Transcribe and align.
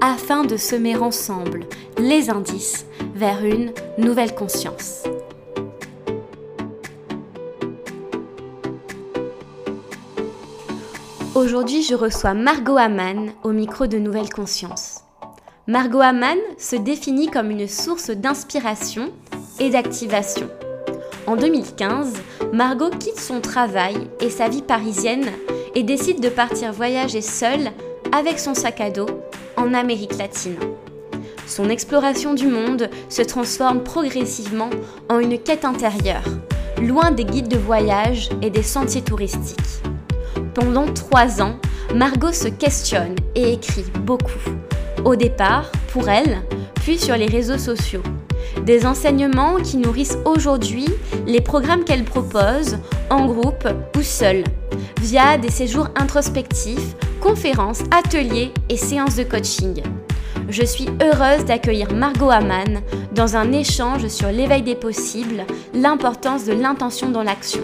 afin 0.00 0.44
de 0.44 0.56
semer 0.56 0.96
ensemble 0.96 1.66
les 1.98 2.30
indices 2.30 2.86
vers 3.14 3.44
une 3.44 3.72
nouvelle 3.98 4.34
conscience. 4.34 5.04
Aujourd'hui, 11.34 11.82
je 11.82 11.94
reçois 11.94 12.34
Margot 12.34 12.76
Hamann 12.76 13.32
au 13.44 13.52
micro 13.52 13.86
de 13.86 13.98
Nouvelle 13.98 14.30
Conscience. 14.30 15.00
Margot 15.66 16.00
Hamann 16.00 16.38
se 16.58 16.76
définit 16.76 17.28
comme 17.28 17.50
une 17.50 17.68
source 17.68 18.10
d'inspiration 18.10 19.12
et 19.58 19.70
d'activation. 19.70 20.48
En 21.26 21.36
2015, 21.36 22.14
Margot 22.52 22.90
quitte 22.90 23.20
son 23.20 23.40
travail 23.40 23.96
et 24.20 24.30
sa 24.30 24.48
vie 24.48 24.62
parisienne 24.62 25.30
et 25.74 25.82
décide 25.82 26.20
de 26.20 26.28
partir 26.28 26.72
voyager 26.72 27.22
seule 27.22 27.70
avec 28.12 28.38
son 28.38 28.54
sac 28.54 28.80
à 28.80 28.90
dos 28.90 29.06
en 29.60 29.74
Amérique 29.74 30.16
latine. 30.16 30.56
Son 31.46 31.68
exploration 31.68 32.34
du 32.34 32.46
monde 32.46 32.88
se 33.08 33.22
transforme 33.22 33.82
progressivement 33.82 34.70
en 35.08 35.18
une 35.18 35.38
quête 35.38 35.64
intérieure, 35.64 36.24
loin 36.80 37.10
des 37.10 37.24
guides 37.24 37.48
de 37.48 37.58
voyage 37.58 38.30
et 38.40 38.50
des 38.50 38.62
sentiers 38.62 39.02
touristiques. 39.02 39.82
Pendant 40.54 40.86
trois 40.92 41.42
ans, 41.42 41.56
Margot 41.94 42.32
se 42.32 42.48
questionne 42.48 43.16
et 43.34 43.52
écrit 43.52 43.84
beaucoup. 44.02 44.50
Au 45.04 45.14
départ, 45.14 45.70
pour 45.92 46.08
elle, 46.08 46.38
puis 46.76 46.98
sur 46.98 47.16
les 47.16 47.26
réseaux 47.26 47.58
sociaux. 47.58 48.02
Des 48.64 48.86
enseignements 48.86 49.56
qui 49.56 49.76
nourrissent 49.76 50.18
aujourd'hui 50.24 50.86
les 51.26 51.40
programmes 51.40 51.84
qu'elle 51.84 52.04
propose, 52.04 52.78
en 53.10 53.26
groupe 53.26 53.68
ou 53.96 54.02
seule, 54.02 54.44
via 55.00 55.36
des 55.36 55.50
séjours 55.50 55.88
introspectifs 55.96 56.94
conférences, 57.20 57.82
ateliers 57.90 58.52
et 58.68 58.76
séances 58.76 59.16
de 59.16 59.24
coaching. 59.24 59.82
Je 60.48 60.64
suis 60.64 60.88
heureuse 61.00 61.44
d'accueillir 61.44 61.92
Margot 61.92 62.30
Hamann 62.30 62.82
dans 63.12 63.36
un 63.36 63.52
échange 63.52 64.08
sur 64.08 64.32
l'éveil 64.32 64.62
des 64.62 64.74
possibles, 64.74 65.44
l'importance 65.74 66.44
de 66.44 66.52
l'intention 66.52 67.10
dans 67.10 67.22
l'action. 67.22 67.62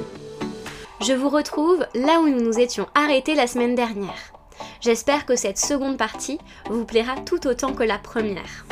Je 1.01 1.13
vous 1.13 1.29
retrouve 1.29 1.85
là 1.95 2.21
où 2.21 2.29
nous 2.29 2.41
nous 2.41 2.59
étions 2.59 2.87
arrêtés 2.95 3.35
la 3.35 3.47
semaine 3.47 3.75
dernière. 3.75 4.33
J'espère 4.81 5.27
que 5.27 5.37
cette 5.37 5.59
seconde 5.59 5.97
partie 5.97 6.39
vous 6.71 6.85
plaira 6.85 7.17
tout 7.25 7.47
autant 7.47 7.73
que 7.73 7.83
la 7.83 7.99
première. 7.99 8.67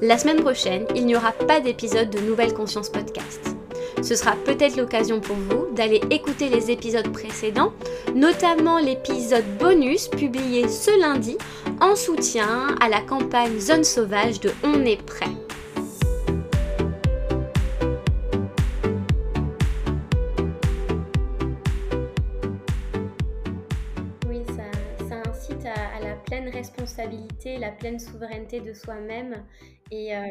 La 0.00 0.16
semaine 0.16 0.40
prochaine, 0.40 0.86
il 0.94 1.06
n'y 1.06 1.16
aura 1.16 1.32
pas 1.32 1.60
d'épisode 1.60 2.10
de 2.10 2.20
Nouvelle 2.20 2.54
Conscience 2.54 2.88
Podcast. 2.88 3.49
Ce 4.02 4.14
sera 4.14 4.34
peut-être 4.44 4.76
l'occasion 4.76 5.20
pour 5.20 5.36
vous 5.36 5.66
d'aller 5.74 6.00
écouter 6.10 6.48
les 6.48 6.70
épisodes 6.70 7.12
précédents, 7.12 7.72
notamment 8.14 8.78
l'épisode 8.78 9.44
bonus 9.58 10.08
publié 10.08 10.68
ce 10.68 10.98
lundi 11.00 11.36
en 11.80 11.94
soutien 11.94 12.76
à 12.80 12.88
la 12.88 13.02
campagne 13.02 13.58
Zone 13.58 13.84
Sauvage 13.84 14.40
de 14.40 14.52
On 14.64 14.84
est 14.86 15.02
prêt. 15.04 15.26
Oui, 24.26 24.42
ça, 24.56 25.16
incite 25.28 25.66
à, 25.66 26.00
la 26.02 26.16
pleine 26.16 26.48
responsabilité, 26.48 27.58
la 27.58 27.70
pleine 27.70 27.98
souveraineté 27.98 28.60
de 28.60 28.72
soi-même 28.72 29.44
et 29.90 30.16
euh, 30.16 30.22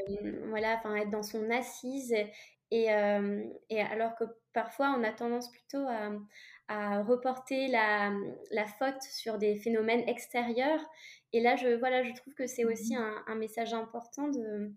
voilà, 0.49 0.77
enfin 0.79 0.95
être 0.95 1.11
dans 1.11 1.23
son 1.23 1.51
assise 1.51 2.15
et, 2.71 2.89
alors 2.89 4.15
que 4.15 4.25
parfois, 4.53 4.95
on 4.97 5.03
a 5.03 5.11
tendance 5.11 5.51
plutôt 5.51 5.85
à, 6.67 7.01
reporter 7.01 7.67
la, 7.67 8.65
faute 8.77 9.01
sur 9.01 9.37
des 9.37 9.55
phénomènes 9.57 10.07
extérieurs. 10.07 10.83
Et 11.33 11.41
là, 11.41 11.55
je, 11.55 11.77
voilà, 11.79 12.03
je 12.03 12.13
trouve 12.13 12.33
que 12.33 12.47
c'est 12.47 12.65
aussi 12.65 12.95
mmh 12.95 13.23
un, 13.27 13.35
message 13.35 13.73
important 13.73 14.27
de, 14.27 14.71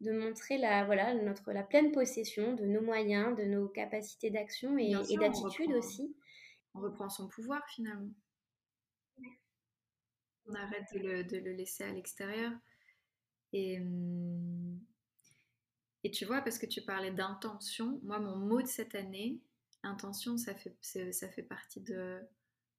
de 0.00 0.12
montrer 0.12 0.58
la, 0.58 0.84
voilà, 0.84 1.14
notre, 1.14 1.52
la 1.52 1.62
pleine 1.62 1.92
possession 1.92 2.54
de 2.54 2.64
nos 2.64 2.82
moyens, 2.82 3.36
de 3.36 3.44
nos 3.44 3.68
capacités 3.68 4.30
d'action 4.30 4.78
et, 4.78 4.92
d'attitude 5.16 5.72
aussi. 5.72 6.14
On 6.74 6.80
reprend 6.80 7.08
son 7.08 7.28
pouvoir 7.28 7.66
finalement. 7.68 8.12
On 10.46 10.54
arrête 10.54 10.86
de 10.94 10.98
le, 10.98 11.24
de 11.24 11.38
le 11.38 11.52
laisser 11.52 11.84
à 11.84 11.92
l'extérieur. 11.92 12.52
Et, 13.52 13.78
mmh, 13.80 14.78
et 16.04 16.10
tu 16.10 16.24
vois, 16.24 16.42
parce 16.42 16.58
que 16.58 16.66
tu 16.66 16.82
parlais 16.82 17.10
d'intention, 17.10 18.00
moi, 18.04 18.18
mon 18.20 18.36
mot 18.36 18.62
de 18.62 18.66
cette 18.66 18.94
année, 18.94 19.40
intention, 19.82 20.36
ça 20.36 20.54
fait, 20.54 20.76
ça 20.82 21.28
fait 21.28 21.42
partie 21.42 21.80
de 21.80 22.20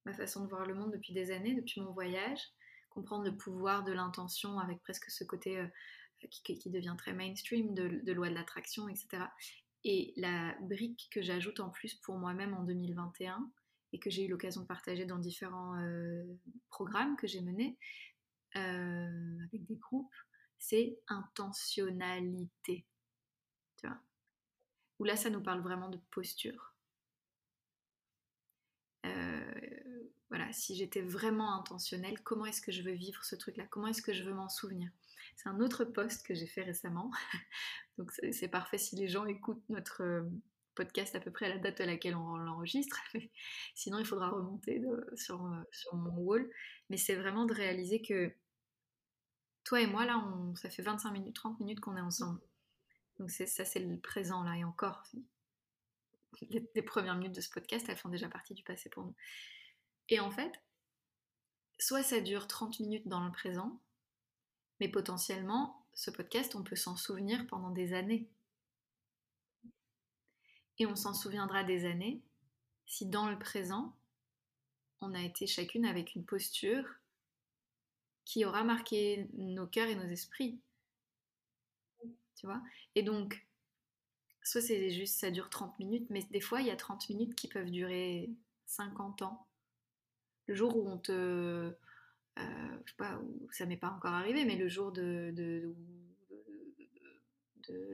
ma 0.06 0.14
façon 0.14 0.44
de 0.44 0.48
voir 0.48 0.66
le 0.66 0.74
monde 0.74 0.92
depuis 0.92 1.12
des 1.12 1.30
années, 1.30 1.54
depuis 1.54 1.80
mon 1.80 1.92
voyage. 1.92 2.40
Comprendre 2.88 3.24
le 3.24 3.36
pouvoir 3.36 3.84
de 3.84 3.92
l'intention 3.92 4.58
avec 4.58 4.82
presque 4.82 5.10
ce 5.10 5.22
côté 5.24 5.58
euh, 5.58 5.66
qui, 6.30 6.70
devient 6.70 6.94
très 6.98 7.12
mainstream 7.12 7.74
de, 7.74 8.12
loi 8.12 8.28
de 8.28 8.34
l'attraction, 8.34 8.88
etc. 8.88 9.24
Et 9.84 10.12
la 10.16 10.54
brique 10.62 11.08
que 11.12 11.22
j'ajoute 11.22 11.60
en 11.60 11.70
plus 11.70 11.94
pour 11.94 12.18
moi-même 12.18 12.54
en 12.54 12.64
2021 12.64 13.50
et 13.92 13.98
que 13.98 14.10
j'ai 14.10 14.24
eu 14.24 14.28
l'occasion 14.28 14.62
de 14.62 14.66
partager 14.66 15.04
dans 15.04 15.18
différents 15.18 15.76
euh, 15.80 16.24
programmes 16.68 17.16
que 17.16 17.26
j'ai 17.26 17.40
menés 17.40 17.78
euh, 18.56 19.38
avec 19.48 19.64
des 19.64 19.76
groupes, 19.76 20.14
c'est 20.58 20.98
intentionnalité. 21.08 22.84
Tu 23.80 23.86
vois 23.86 23.98
Où 24.98 25.04
là, 25.04 25.16
ça 25.16 25.30
nous 25.30 25.42
parle 25.42 25.60
vraiment 25.60 25.88
de 25.88 25.98
posture. 26.10 26.74
Euh, 29.06 29.80
voilà, 30.28 30.52
si 30.52 30.76
j'étais 30.76 31.00
vraiment 31.00 31.58
intentionnelle, 31.58 32.20
comment 32.22 32.44
est-ce 32.46 32.60
que 32.60 32.72
je 32.72 32.82
veux 32.82 32.92
vivre 32.92 33.24
ce 33.24 33.34
truc-là? 33.36 33.66
Comment 33.70 33.88
est-ce 33.88 34.02
que 34.02 34.12
je 34.12 34.22
veux 34.22 34.34
m'en 34.34 34.48
souvenir? 34.48 34.90
C'est 35.36 35.48
un 35.48 35.60
autre 35.60 35.84
post 35.84 36.26
que 36.26 36.34
j'ai 36.34 36.46
fait 36.46 36.62
récemment. 36.62 37.10
Donc 37.98 38.12
c'est 38.12 38.48
parfait 38.48 38.78
si 38.78 38.96
les 38.96 39.08
gens 39.08 39.26
écoutent 39.26 39.66
notre 39.68 40.02
euh, 40.02 40.22
podcast 40.74 41.14
à 41.16 41.20
peu 41.20 41.30
près 41.30 41.46
à 41.46 41.48
la 41.48 41.58
date 41.58 41.80
à 41.80 41.86
laquelle 41.86 42.14
on 42.14 42.36
l'enregistre. 42.36 43.00
Sinon, 43.74 43.98
il 43.98 44.06
faudra 44.06 44.28
remonter 44.28 44.82
sur, 45.14 45.44
euh, 45.46 45.62
sur, 45.72 45.94
mon 45.96 46.16
wall. 46.18 46.50
Mais 46.90 46.96
c'est 46.96 47.16
vraiment 47.16 47.46
de 47.46 47.54
réaliser 47.54 48.02
que 48.02 48.32
toi 49.64 49.80
et 49.80 49.86
moi, 49.86 50.04
là, 50.04 50.22
ça 50.56 50.70
fait 50.70 50.82
25 50.82 51.10
minutes, 51.12 51.36
30 51.36 51.60
minutes 51.60 51.80
qu'on 51.80 51.96
est 51.96 52.00
ensemble. 52.00 52.40
Donc 53.20 53.30
ça, 53.30 53.66
c'est 53.66 53.80
le 53.80 53.98
présent 53.98 54.42
là, 54.42 54.56
et 54.56 54.64
encore, 54.64 55.04
les, 56.48 56.82
premières 56.82 57.16
minutes 57.16 57.34
de 57.34 57.42
ce 57.42 57.50
podcast, 57.50 57.86
elles 57.86 57.98
font 57.98 58.08
déjà 58.08 58.30
partie 58.30 58.54
du 58.54 58.62
passé 58.62 58.88
pour 58.88 59.04
nous. 59.04 59.14
Et 60.08 60.20
en 60.20 60.30
fait, 60.30 60.50
soit 61.78 62.02
ça 62.02 62.20
dure 62.20 62.46
30 62.46 62.80
minutes 62.80 63.06
dans 63.06 63.22
le 63.22 63.30
présent, 63.30 63.78
mais 64.80 64.88
potentiellement, 64.88 65.84
ce 65.92 66.10
podcast, 66.10 66.54
on 66.54 66.64
peut 66.64 66.76
s'en 66.76 66.96
souvenir 66.96 67.46
pendant 67.46 67.68
des 67.68 67.92
années. 67.92 68.26
Et 70.78 70.86
on 70.86 70.96
s'en 70.96 71.12
souviendra 71.12 71.62
des 71.62 71.84
années 71.84 72.22
si 72.86 73.04
dans 73.04 73.28
le 73.28 73.38
présent, 73.38 73.94
on 75.02 75.12
a 75.12 75.20
été 75.20 75.46
chacune 75.46 75.84
avec 75.84 76.14
une 76.14 76.24
posture 76.24 76.86
qui 78.24 78.46
aura 78.46 78.64
marqué 78.64 79.28
nos 79.34 79.66
cœurs 79.66 79.88
et 79.88 79.94
nos 79.94 80.08
esprits 80.08 80.58
vois. 82.46 82.62
Et 82.94 83.02
donc, 83.02 83.46
soit 84.42 84.60
c'est 84.60 84.90
juste, 84.90 85.18
ça 85.18 85.30
dure 85.30 85.50
30 85.50 85.78
minutes, 85.78 86.08
mais 86.10 86.22
des 86.30 86.40
fois, 86.40 86.60
il 86.60 86.66
y 86.66 86.70
a 86.70 86.76
30 86.76 87.08
minutes 87.10 87.34
qui 87.34 87.48
peuvent 87.48 87.70
durer 87.70 88.30
50 88.66 89.22
ans. 89.22 89.46
Le 90.46 90.54
jour 90.54 90.76
où 90.76 90.88
on 90.88 90.98
te... 90.98 91.12
Euh, 92.38 92.78
je 92.84 92.90
sais 92.90 92.96
pas, 92.96 93.18
où 93.18 93.48
ça 93.52 93.66
m'est 93.66 93.76
pas 93.76 93.90
encore 93.90 94.12
arrivé, 94.12 94.44
mais 94.44 94.56
le 94.56 94.68
jour 94.68 94.92
de, 94.92 95.32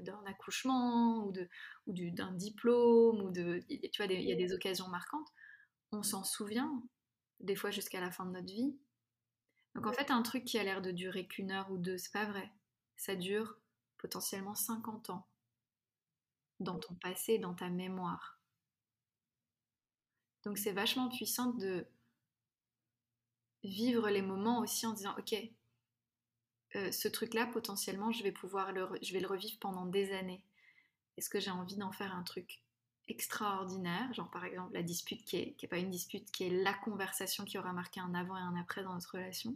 d'un 0.03 0.25
accouchement 0.27 1.27
ou 1.27 1.33
de 1.33 1.49
ou 1.87 1.93
d'un 1.93 2.33
diplôme 2.33 3.21
ou 3.21 3.31
de 3.31 3.63
tu 3.69 4.03
vois 4.03 4.13
il 4.13 4.23
y 4.23 4.33
a 4.33 4.37
des 4.37 4.53
occasions 4.53 4.89
marquantes 4.89 5.29
on 5.93 6.03
s'en 6.03 6.25
souvient 6.25 6.83
des 7.41 7.57
fois 7.57 7.71
jusqu'à 7.71 8.01
la 8.01 8.11
fin 8.11 8.25
de 8.25 8.31
notre 8.31 8.53
vie 8.53 8.77
donc 9.75 9.87
en 9.87 9.93
fait 9.93 10.11
un 10.11 10.23
truc 10.23 10.45
qui 10.45 10.59
a 10.59 10.65
l'air 10.65 10.83
de 10.83 10.91
durer 10.91 11.27
qu'une 11.27 11.51
heure 11.51 11.71
ou 11.71 11.79
deux 11.79 11.99
c'est 11.99 12.13
pas 12.13 12.25
vrai 12.25 12.51
ça 12.97 13.15
dure 13.17 13.59
potentiellement 13.99 14.55
50 14.55 15.11
ans 15.11 15.27
dans 16.61 16.79
ton 16.79 16.95
passé, 16.95 17.39
dans 17.39 17.55
ta 17.55 17.69
mémoire. 17.69 18.39
Donc 20.45 20.59
c'est 20.59 20.73
vachement 20.73 21.09
puissant 21.09 21.53
de 21.53 21.87
vivre 23.65 24.09
les 24.09 24.23
moments 24.23 24.61
aussi 24.61 24.87
en 24.87 24.93
disant 24.93 25.15
ok, 25.19 25.35
euh, 26.77 26.93
ce 26.93 27.09
truc-là, 27.09 27.47
potentiellement, 27.47 28.13
je 28.13 28.23
vais 28.23 28.33
pouvoir 28.33 28.73
le, 28.73 28.85
revivre 28.85 29.59
pendant 29.61 29.87
des 29.87 30.13
années. 30.13 30.43
Est-ce 31.17 31.31
que 31.31 31.41
j'ai 31.41 31.51
envie 31.51 31.77
d'en 31.77 31.93
faire 31.93 32.15
un 32.15 32.23
truc 32.23 32.63
extraordinaire, 33.09 34.13
genre 34.15 34.29
par 34.31 34.45
exemple 34.45 34.75
la 34.75 34.83
dispute 34.83 35.25
qui 35.25 35.37
est, 35.37 35.53
qui 35.53 35.67
est 35.67 35.69
pas 35.69 35.79
une 35.79 35.91
dispute, 35.91 36.31
qui 36.33 36.45
est 36.45 36.63
la 36.63 36.75
conversation 36.75 37.45
qui 37.45 37.57
aura 37.57 37.73
marqué 37.73 38.01
un 38.01 38.15
avant 38.15 38.37
et 38.37 38.41
un 38.41 38.57
après 38.57 38.83
dans 38.83 38.95
notre 38.95 39.13
relation. 39.13 39.55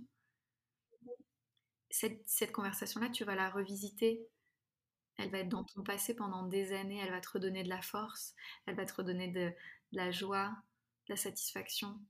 Cette, 1.91 2.53
conversation-là, 2.53 3.09
tu 3.11 3.25
vas 3.25 3.35
la 3.35 3.51
revisiter. 3.51 4.27
Elle 5.17 5.31
va 5.31 5.39
être 5.39 5.49
dans 5.49 5.65
ton 5.65 5.83
passé 5.83 6.15
pendant 6.15 6.47
des 6.47 6.73
années, 6.73 6.99
elle 6.99 7.11
va 7.11 7.21
te 7.21 7.29
redonner 7.29 7.63
de 7.63 7.69
la 7.69 7.83
force, 7.83 8.35
elle 8.67 8.77
va 8.77 8.87
te 8.87 8.95
redonner 8.95 9.29
de, 9.29 9.51
de 9.51 9.55
la 9.93 10.11
joie, 10.11 10.49
de 11.07 11.13
la 11.13 11.17
satisfaction. 11.17 12.01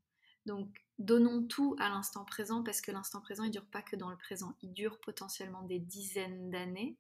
Donc, 0.46 0.68
donnons 0.98 1.46
tout 1.46 1.76
à 1.80 1.88
l'instant 1.88 2.24
présent 2.24 2.62
parce 2.62 2.80
que 2.80 2.92
l'instant 2.92 3.20
présent, 3.20 3.44
il 3.44 3.50
dure 3.50 3.66
pas 3.66 3.82
que 3.82 3.96
dans 3.96 4.10
le 4.10 4.16
présent, 4.16 4.54
il 4.62 4.72
dure 4.72 5.00
potentiellement 5.00 5.62
des 5.62 5.80
dizaines 5.80 6.50
d'années 6.50 6.96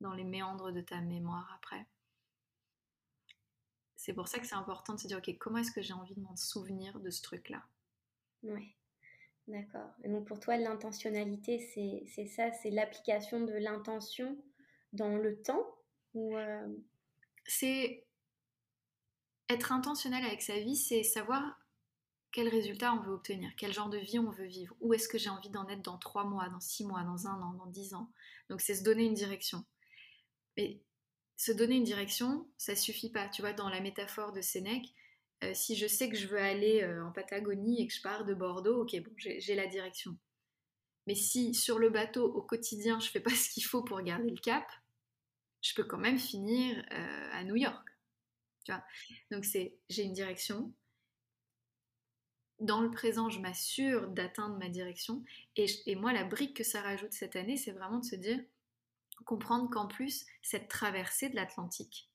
dans 0.00 0.12
les 0.12 0.24
méandres 0.24 0.72
de 0.72 0.80
ta 0.80 1.00
mémoire 1.00 1.52
après. 1.56 1.86
C'est 3.96 4.14
pour 4.14 4.26
ça 4.26 4.40
que 4.40 4.46
c'est 4.46 4.56
important 4.56 4.94
de 4.94 5.00
se 5.00 5.06
dire, 5.06 5.18
ok, 5.18 5.36
comment 5.38 5.58
est-ce 5.58 5.70
que 5.70 5.82
j'ai 5.82 5.92
envie 5.92 6.14
de 6.14 6.20
m'en 6.20 6.34
souvenir 6.34 6.98
de 6.98 7.10
ce 7.10 7.22
truc-là? 7.22 7.62
Oui, 8.42 8.74
d'accord. 9.48 9.90
Et 10.04 10.08
donc 10.08 10.26
pour 10.26 10.40
toi, 10.40 10.56
l'intentionnalité, 10.56 11.58
c'est 12.06 12.26
ça, 12.26 12.52
c'est 12.52 12.70
l'application 12.70 13.40
de 13.40 13.52
l'intention 13.52 14.36
dans 14.92 15.16
le 15.16 15.40
temps 15.42 15.66
ou 16.14 16.36
euh, 16.36 16.68
C'est 17.44 18.04
être 19.48 19.72
intentionnel 19.72 20.24
avec 20.24 20.42
sa 20.42 20.58
vie, 20.58 20.76
c'est 20.76 21.02
savoir 21.02 21.58
quel 22.32 22.48
résultat 22.48 22.94
on 22.94 23.00
veut 23.00 23.12
obtenir, 23.12 23.50
quel 23.56 23.72
genre 23.72 23.90
de 23.90 23.98
vie 23.98 24.18
on 24.18 24.30
veut 24.30 24.46
vivre, 24.46 24.74
où 24.80 24.94
est-ce 24.94 25.08
que 25.08 25.18
j'ai 25.18 25.28
envie 25.28 25.50
d'en 25.50 25.68
être 25.68 25.82
dans 25.82 25.98
trois 25.98 26.24
mois, 26.24 26.48
dans 26.48 26.60
six 26.60 26.84
mois, 26.84 27.02
dans 27.02 27.26
un 27.26 27.40
an, 27.42 27.52
dans 27.52 27.66
dix 27.66 27.94
ans. 27.94 28.10
Donc 28.48 28.60
c'est 28.60 28.74
se 28.74 28.82
donner 28.82 29.04
une 29.04 29.14
direction. 29.14 29.64
Mais 30.56 30.80
se 31.36 31.52
donner 31.52 31.76
une 31.76 31.84
direction, 31.84 32.48
ça 32.56 32.74
suffit 32.74 33.10
pas. 33.10 33.28
Tu 33.28 33.42
vois, 33.42 33.52
dans 33.52 33.68
la 33.68 33.80
métaphore 33.80 34.32
de 34.32 34.40
Sénèque, 34.40 34.94
euh, 35.42 35.54
si 35.54 35.76
je 35.76 35.86
sais 35.86 36.08
que 36.08 36.16
je 36.16 36.26
veux 36.26 36.38
aller 36.38 36.82
euh, 36.82 37.04
en 37.04 37.12
Patagonie 37.12 37.82
et 37.82 37.86
que 37.86 37.92
je 37.92 38.02
pars 38.02 38.24
de 38.24 38.34
Bordeaux, 38.34 38.82
ok, 38.82 38.96
bon, 39.02 39.12
j'ai 39.16 39.54
la 39.54 39.66
direction. 39.66 40.16
Mais 41.06 41.14
si 41.14 41.54
sur 41.54 41.78
le 41.78 41.90
bateau, 41.90 42.24
au 42.24 42.42
quotidien, 42.42 43.00
je 43.00 43.08
fais 43.08 43.20
pas 43.20 43.30
ce 43.30 43.50
qu'il 43.50 43.64
faut 43.64 43.82
pour 43.82 44.00
garder 44.02 44.30
le 44.30 44.40
cap, 44.40 44.66
je 45.60 45.74
peux 45.74 45.84
quand 45.84 45.98
même 45.98 46.18
finir 46.18 46.84
euh, 46.92 47.28
à 47.32 47.44
New 47.44 47.56
York. 47.56 47.88
Donc 49.30 49.44
c'est, 49.44 49.76
j'ai 49.88 50.04
une 50.04 50.12
direction. 50.12 50.72
Dans 52.60 52.80
le 52.80 52.92
présent, 52.92 53.28
je 53.28 53.40
m'assure 53.40 54.08
d'atteindre 54.08 54.56
ma 54.58 54.68
direction. 54.68 55.24
Et 55.56 55.96
moi, 55.96 56.12
la 56.12 56.22
brique 56.22 56.56
que 56.56 56.62
ça 56.62 56.80
rajoute 56.80 57.12
cette 57.12 57.34
année, 57.34 57.56
c'est 57.56 57.72
vraiment 57.72 57.98
de 57.98 58.04
se 58.04 58.14
dire, 58.14 58.38
comprendre 59.24 59.68
qu'en 59.68 59.88
plus, 59.88 60.24
cette 60.42 60.68
traversée 60.68 61.28
de 61.28 61.34
l'Atlantique, 61.34 62.11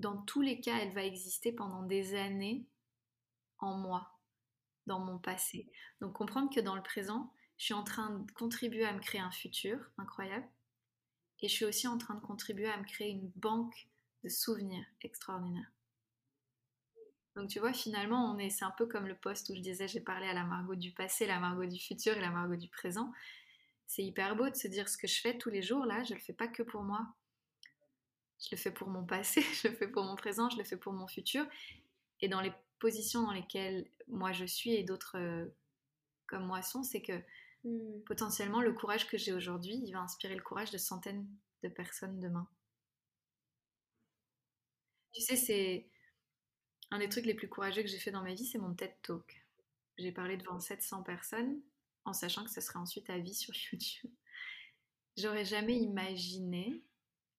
dans 0.00 0.16
tous 0.22 0.42
les 0.42 0.60
cas, 0.60 0.78
elle 0.78 0.92
va 0.92 1.04
exister 1.04 1.52
pendant 1.52 1.82
des 1.82 2.14
années 2.14 2.66
en 3.58 3.76
moi, 3.76 4.10
dans 4.86 5.00
mon 5.00 5.18
passé. 5.18 5.70
Donc 6.00 6.12
comprendre 6.14 6.54
que 6.54 6.60
dans 6.60 6.76
le 6.76 6.82
présent, 6.82 7.32
je 7.58 7.64
suis 7.64 7.74
en 7.74 7.84
train 7.84 8.10
de 8.10 8.30
contribuer 8.32 8.84
à 8.84 8.92
me 8.92 9.00
créer 9.00 9.20
un 9.20 9.30
futur 9.30 9.78
incroyable 9.96 10.46
et 11.40 11.48
je 11.48 11.52
suis 11.54 11.64
aussi 11.64 11.88
en 11.88 11.98
train 11.98 12.14
de 12.14 12.20
contribuer 12.20 12.68
à 12.68 12.76
me 12.76 12.84
créer 12.84 13.10
une 13.10 13.30
banque 13.36 13.88
de 14.24 14.28
souvenirs 14.28 14.84
extraordinaires. 15.02 15.72
Donc 17.34 17.50
tu 17.50 17.58
vois, 17.58 17.72
finalement, 17.72 18.32
on 18.32 18.38
est, 18.38 18.50
c'est 18.50 18.64
un 18.64 18.74
peu 18.76 18.86
comme 18.86 19.06
le 19.06 19.16
poste 19.16 19.50
où 19.50 19.54
je 19.54 19.60
disais 19.60 19.88
j'ai 19.88 20.00
parlé 20.00 20.26
à 20.26 20.32
la 20.32 20.44
Margot 20.44 20.74
du 20.74 20.92
passé, 20.92 21.26
la 21.26 21.38
Margot 21.38 21.66
du 21.66 21.78
futur 21.78 22.16
et 22.16 22.20
la 22.20 22.30
Margot 22.30 22.56
du 22.56 22.68
présent 22.68 23.12
c'est 23.86 24.04
hyper 24.04 24.36
beau 24.36 24.48
de 24.48 24.54
se 24.54 24.68
dire 24.68 24.88
ce 24.88 24.98
que 24.98 25.06
je 25.06 25.20
fais 25.20 25.38
tous 25.38 25.50
les 25.50 25.62
jours 25.62 25.86
là, 25.86 26.02
je 26.04 26.14
le 26.14 26.20
fais 26.20 26.32
pas 26.32 26.48
que 26.48 26.62
pour 26.62 26.82
moi. 26.82 27.06
Je 28.46 28.54
le 28.54 28.56
fais 28.56 28.70
pour 28.70 28.88
mon 28.88 29.04
passé, 29.04 29.42
je 29.62 29.68
le 29.68 29.74
fais 29.74 29.88
pour 29.88 30.04
mon 30.04 30.16
présent, 30.16 30.48
je 30.48 30.56
le 30.56 30.64
fais 30.64 30.76
pour 30.76 30.92
mon 30.92 31.06
futur. 31.08 31.44
Et 32.20 32.28
dans 32.28 32.40
les 32.40 32.52
positions 32.78 33.22
dans 33.22 33.32
lesquelles 33.32 33.90
moi 34.08 34.32
je 34.32 34.44
suis 34.44 34.74
et 34.74 34.84
d'autres 34.84 35.18
euh, 35.18 35.46
comme 36.26 36.46
moi 36.46 36.62
sont, 36.62 36.82
c'est 36.82 37.02
que 37.02 37.20
hmm. 37.64 38.02
potentiellement 38.06 38.60
le 38.60 38.72
courage 38.72 39.08
que 39.08 39.18
j'ai 39.18 39.32
aujourd'hui, 39.32 39.80
il 39.84 39.92
va 39.92 40.00
inspirer 40.00 40.34
le 40.34 40.42
courage 40.42 40.70
de 40.70 40.78
centaines 40.78 41.26
de 41.62 41.68
personnes 41.68 42.20
demain. 42.20 42.48
Tu 45.12 45.22
sais, 45.22 45.36
c'est 45.36 45.88
un 46.90 46.98
des 46.98 47.08
trucs 47.08 47.26
les 47.26 47.34
plus 47.34 47.48
courageux 47.48 47.82
que 47.82 47.88
j'ai 47.88 47.98
fait 47.98 48.10
dans 48.10 48.22
ma 48.22 48.34
vie, 48.34 48.44
c'est 48.44 48.58
mon 48.58 48.74
TED 48.74 48.94
Talk. 49.02 49.44
J'ai 49.98 50.12
parlé 50.12 50.36
devant 50.36 50.60
700 50.60 51.02
personnes 51.02 51.60
en 52.04 52.12
sachant 52.12 52.44
que 52.44 52.50
ce 52.50 52.60
serait 52.60 52.78
ensuite 52.78 53.08
à 53.10 53.18
vie 53.18 53.34
sur 53.34 53.54
YouTube. 53.72 54.10
J'aurais 55.16 55.44
jamais 55.44 55.76
imaginé 55.76 56.84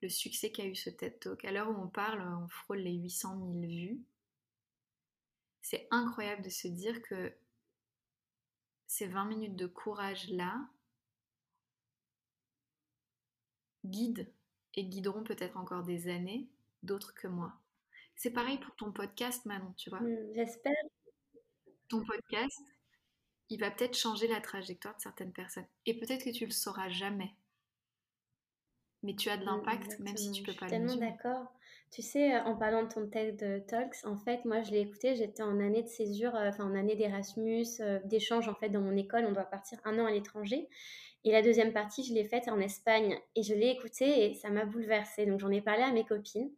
le 0.01 0.09
succès 0.09 0.51
qu'a 0.51 0.65
eu 0.65 0.75
ce 0.75 0.89
TED 0.89 1.19
Talk. 1.19 1.43
À 1.45 1.51
l'heure 1.51 1.69
où 1.69 1.81
on 1.81 1.87
parle, 1.87 2.21
on 2.21 2.47
frôle 2.49 2.79
les 2.79 2.93
800 2.93 3.37
000 3.37 3.61
vues. 3.61 4.01
C'est 5.61 5.87
incroyable 5.91 6.43
de 6.43 6.49
se 6.49 6.67
dire 6.67 7.01
que 7.01 7.33
ces 8.87 9.07
20 9.07 9.25
minutes 9.25 9.55
de 9.55 9.67
courage-là 9.67 10.57
guident 13.85 14.27
et 14.75 14.85
guideront 14.85 15.23
peut-être 15.23 15.57
encore 15.57 15.83
des 15.83 16.07
années 16.09 16.47
d'autres 16.83 17.13
que 17.13 17.27
moi. 17.27 17.53
C'est 18.15 18.31
pareil 18.31 18.57
pour 18.59 18.75
ton 18.75 18.91
podcast, 18.91 19.45
Manon, 19.45 19.73
tu 19.73 19.89
vois. 19.89 19.99
Mmh, 19.99 20.33
j'espère. 20.35 20.73
Ton 21.87 22.03
podcast, 22.03 22.61
il 23.49 23.59
va 23.59 23.71
peut-être 23.71 23.97
changer 23.97 24.27
la 24.27 24.41
trajectoire 24.41 24.95
de 24.95 25.01
certaines 25.01 25.33
personnes. 25.33 25.67
Et 25.85 25.97
peut-être 25.97 26.25
que 26.25 26.31
tu 26.31 26.45
le 26.45 26.51
sauras 26.51 26.89
jamais. 26.89 27.33
Mais 29.03 29.15
tu 29.15 29.29
as 29.29 29.37
de 29.37 29.45
l'impact, 29.45 29.99
même 29.99 30.17
si 30.17 30.31
tu 30.31 30.43
peux 30.43 30.53
pas 30.53 30.65
le 30.65 30.71
tellement 30.71 30.95
d'accord. 30.95 31.51
Tu 31.91 32.01
sais, 32.01 32.35
euh, 32.35 32.43
en 32.43 32.55
parlant 32.55 32.83
de 32.83 32.89
ton 32.89 33.07
TED 33.07 33.65
Talks, 33.67 34.03
en 34.03 34.17
fait, 34.17 34.43
moi, 34.43 34.61
je 34.61 34.71
l'ai 34.71 34.81
écouté, 34.81 35.15
j'étais 35.15 35.43
en 35.43 35.59
année 35.59 35.83
de 35.83 35.87
césure, 35.87 36.35
euh, 36.35 36.49
enfin 36.49 36.65
en 36.65 36.75
année 36.75 36.95
d'Erasmus, 36.95 37.65
euh, 37.79 37.99
d'échange, 38.05 38.49
en 38.49 38.55
fait, 38.55 38.69
dans 38.69 38.81
mon 38.81 38.95
école, 38.97 39.25
on 39.25 39.31
doit 39.31 39.43
partir 39.43 39.79
un 39.85 39.97
an 39.99 40.05
à 40.05 40.11
l'étranger. 40.11 40.67
Et 41.23 41.31
la 41.31 41.41
deuxième 41.41 41.73
partie, 41.73 42.03
je 42.03 42.13
l'ai 42.13 42.25
faite 42.25 42.47
en 42.49 42.59
Espagne. 42.59 43.17
Et 43.35 43.43
je 43.43 43.53
l'ai 43.53 43.69
écoutée 43.69 44.29
et 44.29 44.33
ça 44.33 44.49
m'a 44.49 44.65
bouleversée. 44.65 45.25
Donc, 45.25 45.39
j'en 45.39 45.49
ai 45.49 45.61
parlé 45.61 45.83
à 45.83 45.91
mes 45.91 46.05
copines. 46.05 46.49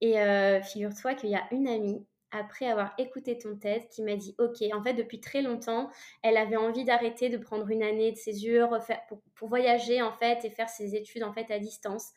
Et 0.00 0.14
figure-toi 0.62 1.14
qu'il 1.14 1.28
y 1.28 1.34
a 1.34 1.46
une 1.52 1.68
amie 1.68 2.06
après 2.30 2.66
avoir 2.66 2.94
écouté 2.98 3.38
ton 3.38 3.56
TED 3.56 3.88
qui 3.88 4.02
m'a 4.02 4.16
dit 4.16 4.34
ok 4.38 4.62
en 4.72 4.82
fait 4.82 4.94
depuis 4.94 5.20
très 5.20 5.42
longtemps 5.42 5.90
elle 6.22 6.36
avait 6.36 6.56
envie 6.56 6.84
d'arrêter 6.84 7.28
de 7.28 7.38
prendre 7.38 7.68
une 7.68 7.82
année 7.82 8.12
de 8.12 8.16
césure 8.16 8.78
pour, 9.08 9.22
pour, 9.34 9.48
voyager 9.48 10.02
en 10.02 10.12
fait 10.12 10.44
et 10.44 10.50
faire 10.50 10.68
ses 10.68 10.94
études 10.94 11.24
en 11.24 11.32
fait 11.32 11.50
à 11.50 11.58
distance. 11.58 12.10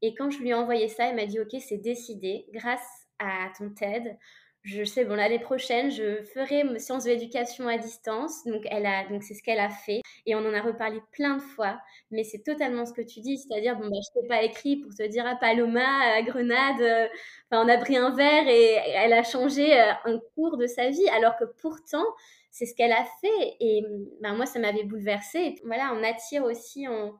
Et 0.00 0.14
quand 0.14 0.30
je 0.30 0.38
lui 0.38 0.50
ai 0.50 0.54
envoyé 0.54 0.88
ça 0.88 1.08
elle 1.08 1.16
m'a 1.16 1.26
dit 1.26 1.40
ok 1.40 1.54
c'est 1.60 1.78
décidé 1.78 2.46
grâce 2.52 3.06
à 3.18 3.50
ton 3.56 3.70
TED 3.70 4.18
je 4.64 4.84
sais, 4.84 5.04
bon, 5.04 5.14
l'année 5.14 5.40
prochaine, 5.40 5.90
je 5.90 6.22
ferai 6.22 6.62
sciences 6.78 7.04
de 7.04 7.10
l'éducation 7.10 7.66
à 7.66 7.78
distance. 7.78 8.44
Donc, 8.44 8.62
elle 8.70 8.86
a, 8.86 9.08
donc 9.08 9.24
c'est 9.24 9.34
ce 9.34 9.42
qu'elle 9.42 9.58
a 9.58 9.68
fait. 9.70 10.02
Et 10.24 10.36
on 10.36 10.38
en 10.38 10.54
a 10.54 10.60
reparlé 10.60 11.00
plein 11.10 11.36
de 11.36 11.42
fois. 11.42 11.80
Mais 12.12 12.22
c'est 12.22 12.42
totalement 12.44 12.86
ce 12.86 12.92
que 12.92 13.02
tu 13.02 13.20
dis. 13.20 13.38
C'est-à-dire, 13.38 13.76
bon, 13.76 13.88
bah, 13.88 13.96
je 14.00 14.20
t'ai 14.20 14.26
pas 14.28 14.42
écrit 14.42 14.76
pour 14.76 14.94
te 14.94 15.02
dire 15.02 15.26
à 15.26 15.34
Paloma, 15.34 16.14
à 16.16 16.22
Grenade, 16.22 16.80
euh, 16.80 17.08
enfin, 17.50 17.64
on 17.64 17.68
a 17.68 17.76
pris 17.78 17.96
un 17.96 18.10
verre 18.14 18.46
et 18.46 18.74
elle 18.94 19.12
a 19.12 19.24
changé 19.24 19.80
euh, 19.80 19.92
un 20.04 20.18
cours 20.36 20.56
de 20.56 20.68
sa 20.68 20.90
vie. 20.90 21.08
Alors 21.08 21.36
que 21.36 21.44
pourtant, 21.60 22.04
c'est 22.52 22.66
ce 22.66 22.74
qu'elle 22.76 22.92
a 22.92 23.04
fait. 23.20 23.56
Et 23.58 23.84
bah, 24.20 24.32
moi, 24.32 24.46
ça 24.46 24.60
m'avait 24.60 24.84
bouleversée. 24.84 25.56
Voilà, 25.64 25.92
on 25.92 26.04
attire 26.04 26.44
aussi, 26.44 26.86
on, 26.88 27.14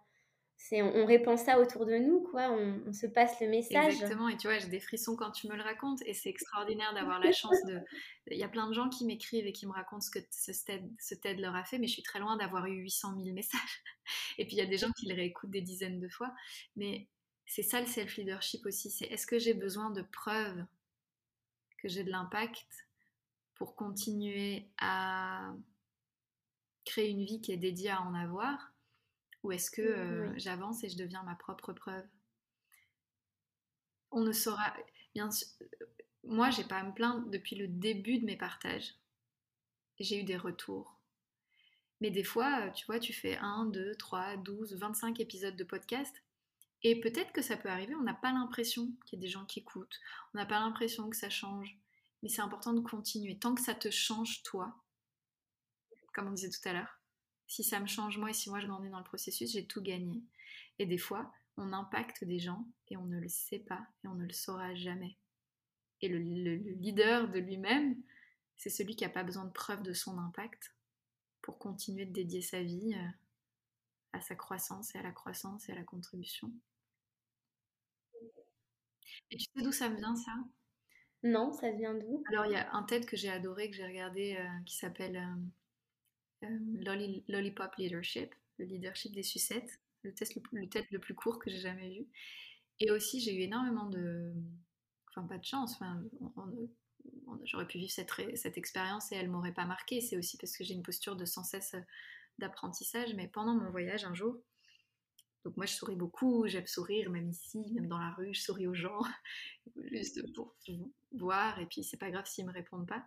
on, 0.71 1.07
répand 1.07 1.39
ça 1.39 1.59
autour 1.59 1.87
de 1.87 1.97
nous, 1.97 2.21
quoi. 2.21 2.51
On, 2.53 2.93
se 2.93 3.07
passe 3.07 3.41
le 3.41 3.49
message. 3.49 3.95
Exactement. 3.95 4.29
Et 4.29 4.37
tu 4.37 4.47
vois, 4.47 4.59
j'ai 4.59 4.69
des 4.69 4.81
frissons 4.81 5.17
quand 5.17 5.31
tu 5.31 5.49
me 5.49 5.57
le 5.57 5.63
racontes. 5.63 6.01
Et 6.07 6.15
c'est 6.15 6.29
extraordinaire 6.29 6.95
d'avoir 6.95 7.19
la 7.19 7.33
chance 7.33 7.57
de. 7.67 7.81
Il 8.31 8.39
y 8.39 8.45
a 8.45 8.49
plein 8.49 8.69
de 8.69 8.73
gens 8.73 8.89
qui 8.89 9.05
m'écrivent 9.05 9.47
et 9.47 9.53
qui 9.53 9.67
me 9.67 9.73
racontent 9.73 10.01
ce 10.01 10.11
que 10.11 10.21
ce 10.31 11.15
TED, 11.15 11.41
leur 11.41 11.55
a 11.57 11.65
fait, 11.65 11.79
mais 11.79 11.87
je 11.87 11.93
suis 11.93 12.03
très 12.03 12.21
loin 12.21 12.37
d'avoir 12.37 12.67
eu 12.67 12.77
800 12.77 13.17
000 13.17 13.35
messages. 13.35 13.83
Et 14.39 14.47
puis 14.47 14.55
il 14.55 14.59
y 14.59 14.63
a 14.63 14.67
des 14.67 14.79
gens 14.79 14.91
qui 14.93 15.07
le 15.07 15.15
réécoutent 15.15 15.51
des 15.51 15.61
dizaines 15.61 15.99
de 15.99 16.09
fois. 16.09 16.33
Mais 16.77 17.09
c'est 17.47 17.63
ça 17.63 17.81
le 17.81 17.87
self-leadership 17.87 18.65
aussi. 18.65 18.91
C'est 18.91 19.07
est-ce 19.07 19.27
que 19.27 19.39
j'ai 19.39 19.55
besoin 19.55 19.91
de 19.91 20.03
preuves 20.03 20.65
que 21.79 21.89
j'ai 21.89 22.05
de 22.05 22.11
l'impact 22.11 22.87
pour 23.57 23.75
continuer 23.75 24.69
à 24.79 25.53
créer 26.85 27.11
une 27.11 27.25
vie 27.25 27.41
qui 27.41 27.53
est 27.53 27.57
dédiée 27.57 27.91
à 27.91 28.03
en 28.03 28.15
avoir 28.15 28.72
ou 29.43 29.53
est-ce 29.53 29.71
que 29.71 29.83
euh, 29.83 30.33
j'avance 30.39 30.85
et 30.85 30.89
je 30.89 30.97
deviens 30.97 31.23
ma 31.25 31.35
propre 31.35 31.73
preuve? 31.73 32.07
On 34.11 34.23
ne 34.23 34.33
saura. 34.33 34.75
Bien 35.15 35.31
sûr, 35.31 35.49
moi, 36.25 36.51
j'ai 36.51 36.65
pas 36.65 36.79
à 36.79 36.85
me 36.85 36.93
plaindre 36.93 37.29
depuis 37.31 37.57
le 37.57 37.67
début 37.67 38.19
de 38.19 38.25
mes 38.25 38.37
partages. 38.37 38.95
J'ai 39.99 40.21
eu 40.21 40.25
des 40.25 40.37
retours. 40.37 40.99
Mais 42.01 42.11
des 42.11 42.25
fois, 42.25 42.71
tu 42.71 42.87
vois, 42.87 42.99
tu 42.99 43.13
fais 43.13 43.37
1, 43.37 43.67
2, 43.67 43.95
3, 43.97 44.37
12, 44.39 44.75
25 44.75 45.21
épisodes 45.21 45.57
de 45.57 45.65
podcast. 45.65 46.15
Et 46.85 47.01
peut-être 47.01 47.33
que 47.33 47.43
ça 47.43 47.57
peut 47.57 47.69
arriver, 47.69 47.95
on 47.95 48.03
n'a 48.03 48.15
pas 48.15 48.33
l'impression 48.33 48.91
qu'il 49.05 49.19
y 49.19 49.23
a 49.23 49.25
des 49.25 49.31
gens 49.31 49.45
qui 49.45 49.61
écoutent. 49.61 50.01
On 50.35 50.39
n'a 50.39 50.47
pas 50.47 50.59
l'impression 50.59 51.09
que 51.09 51.17
ça 51.17 51.31
change. 51.31 51.77
Mais 52.23 52.29
c'est 52.29 52.43
important 52.43 52.73
de 52.73 52.81
continuer. 52.81 53.39
Tant 53.39 53.55
que 53.55 53.61
ça 53.61 53.75
te 53.75 53.91
change, 53.91 54.43
toi, 54.43 54.75
comme 56.13 56.29
on 56.29 56.33
disait 56.33 56.51
tout 56.51 56.69
à 56.69 56.73
l'heure, 56.73 57.02
Si 57.53 57.63
ça 57.63 57.81
me 57.81 57.87
change 57.87 58.17
moi 58.17 58.31
et 58.31 58.33
si 58.33 58.49
moi 58.49 58.61
je 58.61 58.67
grandis 58.67 58.89
dans 58.89 58.97
le 58.97 59.05
processus, 59.05 59.53
j'ai 59.53 59.67
tout 59.67 59.83
gagné. 59.83 60.23
Et 60.79 60.87
des 60.87 60.97
fois, 60.97 61.31
on 61.59 61.75
impacte 61.75 62.25
des 62.25 62.39
gens 62.39 62.67
et 62.89 62.97
on 62.97 63.05
ne 63.05 63.21
le 63.21 63.29
sait 63.29 63.59
pas 63.59 63.87
et 64.03 64.09
on 64.09 64.15
ne 64.15 64.25
le 64.25 64.33
saura 64.33 64.75
jamais. 64.75 65.19
Et 66.01 66.09
le, 66.09 66.17
leader 66.17 67.29
de 67.29 67.39
lui-même, 67.39 68.01
c'est 68.57 68.71
celui 68.71 68.97
qui 68.97 69.05
n'a 69.05 69.11
pas 69.11 69.23
besoin 69.23 69.45
de 69.45 69.51
preuve 69.51 69.83
de 69.83 69.93
son 69.93 70.17
impact 70.17 70.75
pour 71.43 71.59
continuer 71.59 72.07
de 72.07 72.13
dédier 72.15 72.41
sa 72.41 72.63
vie 72.63 72.95
euh, 72.95 73.09
à 74.15 74.23
sa 74.23 74.35
croissance 74.35 74.95
et 74.95 74.99
à 74.99 75.03
la 75.03 75.13
croissance 75.13 75.69
et 75.69 75.73
à 75.73 75.75
la 75.75 75.85
contribution. 75.85 76.51
Et 79.31 79.37
tu 79.37 79.45
sais 79.55 79.63
d'où 79.63 79.73
ça 79.73 79.91
me 79.91 79.97
vient 79.97 80.17
ça? 80.17 80.33
Non, 81.23 81.53
ça 81.53 81.71
vient 81.71 81.93
d'où? 81.93 82.25
Alors 82.29 82.47
il 82.47 82.53
y 82.53 82.57
a 82.57 82.73
un 82.73 82.83
TED 82.85 83.05
que 83.05 83.19
j'ai 83.19 83.29
adoré, 83.29 83.71
que 83.71 83.77
j'ai 83.77 83.87
regardé, 83.87 84.39
euh, 84.39 84.63
qui 84.65 84.75
s'appelle 84.75 85.19
euh, 85.19 85.62
Lollipop 87.29 87.75
Leadership, 87.77 88.35
le 88.59 88.65
leadership 88.65 89.13
des 89.13 89.23
sucettes, 89.23 89.81
le, 90.03 90.13
test 90.13 90.37
le 90.91 90.99
plus 90.99 91.15
court 91.15 91.39
que 91.39 91.51
j'ai 91.51 91.61
jamais 91.61 91.91
vu. 91.91 92.07
Et 92.81 92.91
aussi 92.91 93.21
j'ai 93.21 93.35
eu 93.35 93.41
énormément 93.43 93.87
de... 93.87 94.33
Enfin 95.11 95.27
pas 95.27 95.39
de 95.39 95.45
chance, 95.45 95.75
enfin, 95.75 96.03
j'aurais 97.45 97.67
pu 97.67 97.79
vivre 97.79 97.93
cette, 97.93 98.11
cette 98.35 98.57
expérience 98.57 99.13
et 99.13 99.17
elle 99.17 99.29
m'aurait 99.29 99.53
pas 99.53 99.67
marqué. 99.67 100.01
C'est 100.01 100.17
aussi 100.17 100.39
parce 100.39 100.57
que 100.57 100.65
j'ai 100.65 100.75
une 100.75 100.83
posture 100.83 101.17
de 101.17 101.27
sans 101.27 101.45
cesse 101.45 101.77
d'apprentissage. 102.39 103.15
Mais 103.15 103.29
pendant 103.29 103.55
mon 103.55 103.71
voyage 103.71 104.05
un 104.05 104.15
jour, 104.15 104.39
donc 105.45 105.57
moi 105.57 105.67
je 105.67 105.75
souris 105.75 105.97
beaucoup, 105.97 106.47
j'aime 106.47 106.67
sourire, 106.67 107.11
même 107.11 107.29
ici, 107.29 107.73
même 107.73 107.89
dans 107.89 107.99
la 107.99 108.11
rue, 108.11 108.33
je 108.33 108.41
souris 108.41 108.67
aux 108.67 108.75
gens, 108.75 109.01
juste 109.91 110.33
pour 110.35 110.55
voir, 111.13 111.59
et 111.59 111.67
puis 111.67 111.83
c'est 111.83 111.97
pas 111.97 112.11
grave 112.11 112.27
s'ils 112.27 112.47
me 112.47 112.53
répondent 112.53 112.87
pas. 112.87 113.05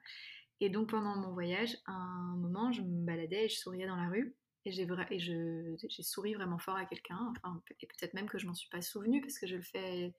Et 0.61 0.69
donc 0.69 0.89
pendant 0.89 1.15
mon 1.15 1.33
voyage, 1.33 1.77
à 1.85 1.91
un 1.91 2.35
moment, 2.37 2.71
je 2.71 2.81
me 2.81 3.05
baladais 3.05 3.45
et 3.45 3.49
je 3.49 3.57
souriais 3.57 3.87
dans 3.87 3.95
la 3.95 4.07
rue, 4.07 4.35
et 4.65 4.71
j'ai 4.71 6.03
souri 6.03 6.33
vraiment 6.33 6.57
fort 6.57 6.75
à 6.75 6.85
quelqu'un, 6.85 7.19
enfin, 7.31 7.61
et 7.79 7.85
peut-être 7.85 8.15
même 8.15 8.27
que 8.27 8.39
je 8.39 8.47
m'en 8.47 8.55
suis 8.55 8.69
pas 8.69 8.81
souvenue 8.81 9.21
parce 9.21 9.37
que 9.37 9.45
je 9.45 9.57
le 9.57 9.61
fais, 9.61 10.15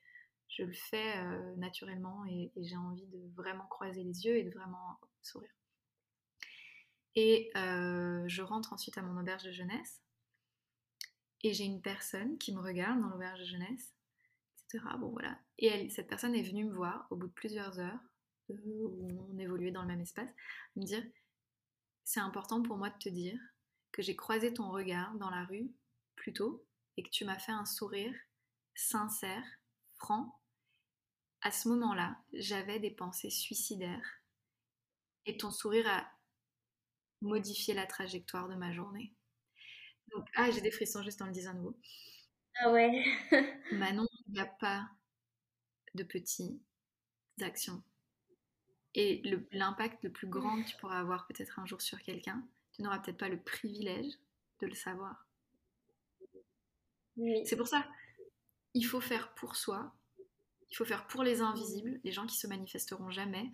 je 0.48 0.62
le 0.62 0.72
fais 0.72 1.18
euh, 1.18 1.56
naturellement 1.56 2.24
et, 2.26 2.52
j'ai 2.56 2.76
envie 2.76 3.06
de 3.06 3.34
vraiment 3.34 3.66
croiser 3.66 4.04
les 4.04 4.24
yeux 4.24 4.36
et 4.36 4.44
de 4.44 4.50
vraiment 4.50 5.00
sourire. 5.22 5.50
Et 7.16 7.50
euh, 7.56 8.22
je 8.28 8.42
rentre 8.42 8.72
ensuite 8.72 8.98
à 8.98 9.02
mon 9.02 9.18
auberge 9.18 9.42
de 9.42 9.50
jeunesse. 9.50 10.02
Et 11.42 11.52
j'ai 11.52 11.64
une 11.64 11.80
personne 11.80 12.38
qui 12.38 12.54
me 12.54 12.60
regarde 12.60 13.00
dans 13.00 13.08
l'auberge 13.08 13.40
de 13.40 13.44
jeunesse, 13.44 13.94
etc. 14.68 14.84
Bon, 14.98 15.08
voilà. 15.08 15.38
Et 15.58 15.88
cette 15.90 16.08
personne 16.08 16.34
est 16.34 16.42
venue 16.42 16.64
me 16.64 16.74
voir 16.74 17.06
au 17.10 17.16
bout 17.16 17.26
de 17.26 17.32
plusieurs 17.32 17.78
heures, 17.78 18.00
où 18.48 19.08
on 19.30 19.38
évoluait 19.38 19.70
dans 19.70 19.82
le 19.82 19.88
même 19.88 20.00
espace, 20.00 20.28
me 20.76 20.84
dire 20.84 21.02
C'est 22.04 22.20
important 22.20 22.62
pour 22.62 22.76
moi 22.76 22.90
de 22.90 22.98
te 22.98 23.08
dire 23.08 23.38
que 23.92 24.02
j'ai 24.02 24.16
croisé 24.16 24.52
ton 24.52 24.70
regard 24.70 25.14
dans 25.16 25.30
la 25.30 25.44
rue 25.44 25.70
plus 26.16 26.32
tôt 26.32 26.64
et 26.96 27.02
que 27.02 27.10
tu 27.10 27.24
m'as 27.24 27.38
fait 27.38 27.52
un 27.52 27.64
sourire 27.64 28.14
sincère, 28.74 29.44
franc. 29.94 30.38
À 31.42 31.50
ce 31.50 31.68
moment-là, 31.68 32.16
j'avais 32.32 32.78
des 32.78 32.90
pensées 32.90 33.30
suicidaires 33.30 34.22
et 35.26 35.36
ton 35.36 35.50
sourire 35.50 35.86
a 35.88 36.06
modifier 37.20 37.74
la 37.74 37.86
trajectoire 37.86 38.48
de 38.48 38.54
ma 38.54 38.72
journée. 38.72 39.14
Donc, 40.12 40.28
ah, 40.34 40.50
j'ai 40.50 40.60
des 40.60 40.70
frissons 40.70 41.02
juste 41.02 41.20
en 41.22 41.26
le 41.26 41.32
disant 41.32 41.50
à 41.50 41.54
nouveau. 41.54 41.76
Ah 42.58 42.72
ouais. 42.72 43.04
Manon, 43.72 44.06
il 44.26 44.34
n'y 44.34 44.40
a 44.40 44.46
pas 44.46 44.88
de 45.94 46.04
petites 46.04 46.60
actions. 47.40 47.82
Et 48.98 49.22
l'impact 49.52 50.02
le, 50.02 50.10
plus 50.10 50.26
grand 50.26 50.62
que 50.62 50.68
tu 50.68 50.76
pourras 50.78 50.98
avoir 50.98 51.26
peut-être 51.26 51.58
un 51.58 51.66
jour 51.66 51.82
sur 51.82 52.00
quelqu'un, 52.02 52.42
tu 52.72 52.82
n'auras 52.82 52.98
peut-être 52.98 53.18
pas 53.18 53.28
le 53.28 53.38
privilège 53.38 54.14
de 54.60 54.66
le 54.66 54.74
savoir. 54.74 55.26
Oui. 57.18 57.42
C'est 57.44 57.56
pour 57.56 57.68
ça, 57.68 57.86
il 58.72 58.84
faut 58.84 59.02
faire 59.02 59.34
pour 59.34 59.54
soi, 59.54 59.94
il 60.70 60.76
faut 60.76 60.86
faire 60.86 61.06
pour 61.06 61.22
les 61.22 61.42
invisibles, 61.42 62.00
les 62.04 62.12
gens 62.12 62.26
qui 62.26 62.36
se 62.36 62.46
manifesteront 62.46 63.10
jamais, 63.10 63.50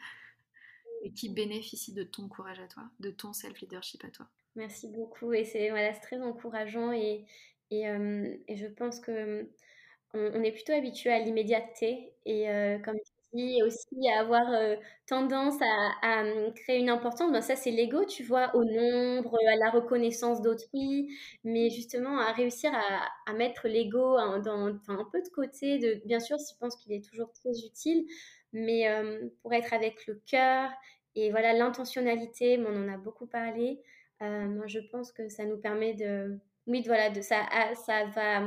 et 1.03 1.13
qui 1.13 1.29
bénéficie 1.29 1.93
de 1.93 2.05
ton 2.05 2.29
courage 2.29 2.61
à 2.61 2.69
toi, 2.69 2.85
de 3.01 3.11
ton 3.11 3.33
self-leadership 3.33 4.05
à 4.05 4.11
toi. 4.11 4.29
Merci 4.55 4.89
beaucoup 4.89 5.33
et 5.33 5.45
c'est 5.45 5.71
voilà, 5.71 5.93
très 5.95 6.21
encourageant 6.21 6.93
et, 6.93 7.25
et, 7.71 7.89
euh, 7.89 8.37
et, 8.47 8.57
je 8.57 8.67
pense 8.67 9.01
que 9.01 9.49
on, 10.15 10.43
est 10.43 10.53
plutôt 10.53 10.75
habitué 10.75 11.11
à 11.11 11.19
l'immédiateté 11.19 12.13
et 12.27 12.51
euh, 12.51 12.79
comme 12.79 12.99
aussi 13.65 14.09
avoir 14.19 14.53
euh, 14.53 14.77
tendance 15.07 15.57
à, 15.63 16.21
à, 16.21 16.51
créer 16.53 16.79
une 16.79 16.91
importance. 16.91 17.33
Ben 17.33 17.41
ça 17.41 17.57
c'est 17.57 17.71
l'ego, 17.71 18.05
tu 18.05 18.23
vois, 18.23 18.55
au 18.55 18.65
nombre, 18.65 19.37
à 19.49 19.57
la 19.57 19.71
reconnaissance 19.71 20.43
d'autrui, 20.43 21.09
mais 21.45 21.71
justement 21.71 22.19
à 22.19 22.33
réussir 22.33 22.73
à, 23.27 23.33
mettre 23.33 23.69
l'ego 23.69 24.17
dans 24.41 24.67
un 24.89 25.05
peu 25.11 25.23
de 25.23 25.29
côté. 25.35 25.79
De 25.79 26.01
bien 26.07 26.21
sûr, 26.21 26.37
je 26.39 26.57
pense 26.61 26.77
qu'il 26.77 26.93
est 26.93 27.05
toujours 27.05 27.33
très 27.33 27.51
utile, 27.67 28.07
mais 28.53 28.89
euh, 28.89 29.29
pour 29.43 29.53
être 29.55 29.73
avec 29.73 30.07
le 30.07 30.21
cœur 30.27 30.71
et 31.15 31.31
voilà 31.31 31.53
l'intentionnalité, 31.53 32.59
on 32.67 32.85
en 32.85 32.89
a 32.93 32.97
beaucoup 32.97 33.27
parlé. 33.27 33.81
Moi, 34.21 34.69
je 34.69 34.79
pense 34.93 35.11
que 35.11 35.29
ça 35.29 35.45
nous 35.45 35.57
permet 35.57 35.95
de, 35.95 36.39
oui, 36.69 36.85
voilà, 36.87 37.13
ça, 37.23 37.45
ça 37.75 38.05
va 38.15 38.41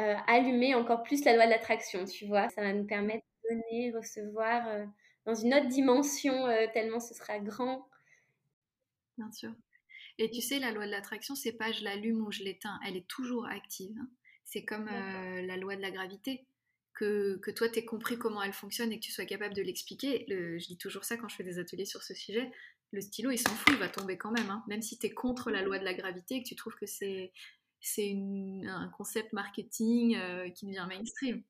euh, 0.00 0.14
allumer 0.28 0.76
encore 0.76 1.02
plus 1.02 1.24
la 1.24 1.34
loi 1.34 1.46
de 1.46 1.50
l'attraction, 1.50 2.04
tu 2.04 2.26
vois. 2.26 2.48
Ça 2.50 2.62
va 2.62 2.72
nous 2.72 2.84
permettre 2.86 3.24
donner, 3.48 3.92
recevoir 3.92 4.86
dans 5.26 5.34
une 5.34 5.54
autre 5.54 5.68
dimension 5.68 6.46
tellement 6.72 7.00
ce 7.00 7.14
sera 7.14 7.38
grand. 7.38 7.88
Bien 9.16 9.30
sûr. 9.32 9.52
Et 10.18 10.30
tu 10.30 10.40
sais, 10.40 10.58
la 10.58 10.72
loi 10.72 10.86
de 10.86 10.90
l'attraction, 10.90 11.34
c'est 11.34 11.52
pas 11.52 11.70
je 11.72 11.84
l'allume 11.84 12.26
ou 12.26 12.32
je 12.32 12.42
l'éteins, 12.42 12.78
elle 12.86 12.96
est 12.96 13.06
toujours 13.06 13.46
active. 13.46 13.96
Hein. 14.00 14.08
C'est 14.44 14.64
comme 14.64 14.86
la 14.86 15.56
loi 15.56 15.76
de 15.76 15.82
la 15.82 15.90
gravité 15.90 16.46
que, 16.98 17.50
toi, 17.50 17.68
tu 17.68 17.78
aies 17.78 17.84
compris 17.84 18.18
comment 18.18 18.42
elle 18.42 18.52
fonctionne 18.52 18.92
et 18.92 18.98
que 18.98 19.04
tu 19.04 19.12
sois 19.12 19.24
capable 19.24 19.54
de 19.54 19.62
l'expliquer. 19.62 20.24
je 20.28 20.66
dis 20.66 20.78
toujours 20.78 21.04
ça 21.04 21.16
quand 21.16 21.28
je 21.28 21.36
fais 21.36 21.44
des 21.44 21.58
ateliers 21.58 21.84
sur 21.84 22.02
ce 22.02 22.14
sujet. 22.14 22.50
Le 22.90 23.00
stylo, 23.00 23.30
il 23.30 23.38
s'en 23.38 23.50
fout, 23.50 23.74
il 23.74 23.78
va 23.78 23.88
tomber 23.88 24.16
quand 24.16 24.30
même. 24.30 24.50
Hein. 24.50 24.64
Même 24.66 24.82
si 24.82 24.98
tu 24.98 25.06
es 25.06 25.10
contre 25.10 25.50
la 25.50 25.62
loi 25.62 25.78
de 25.78 25.84
la 25.84 25.94
gravité 25.94 26.36
et 26.36 26.42
que 26.42 26.48
tu 26.48 26.56
trouves 26.56 26.74
que 26.74 26.86
c'est 26.86 27.32
c'est 27.80 28.12
un 28.66 28.88
concept 28.96 29.32
marketing 29.32 30.16
euh, 30.16 30.50
qui 30.50 30.66
devient 30.66 30.86
mainstream. 30.88 31.42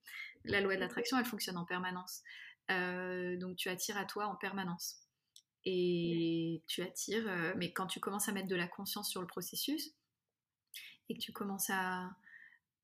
La 0.44 0.60
loi 0.60 0.76
de 0.76 0.80
l'attraction, 0.80 1.18
elle 1.18 1.24
fonctionne 1.24 1.56
en 1.56 1.64
permanence. 1.64 2.22
Euh, 2.70 3.36
donc 3.36 3.56
tu 3.56 3.68
attires 3.68 3.96
à 3.96 4.04
toi 4.04 4.26
en 4.26 4.36
permanence. 4.36 4.96
Et 5.64 6.62
tu 6.66 6.82
attires, 6.82 7.26
euh, 7.28 7.52
mais 7.56 7.72
quand 7.72 7.86
tu 7.86 8.00
commences 8.00 8.28
à 8.28 8.32
mettre 8.32 8.48
de 8.48 8.56
la 8.56 8.68
conscience 8.68 9.10
sur 9.10 9.20
le 9.20 9.26
processus 9.26 9.92
et 11.08 11.14
que 11.14 11.20
tu 11.20 11.32
commences 11.32 11.68
à, 11.70 12.10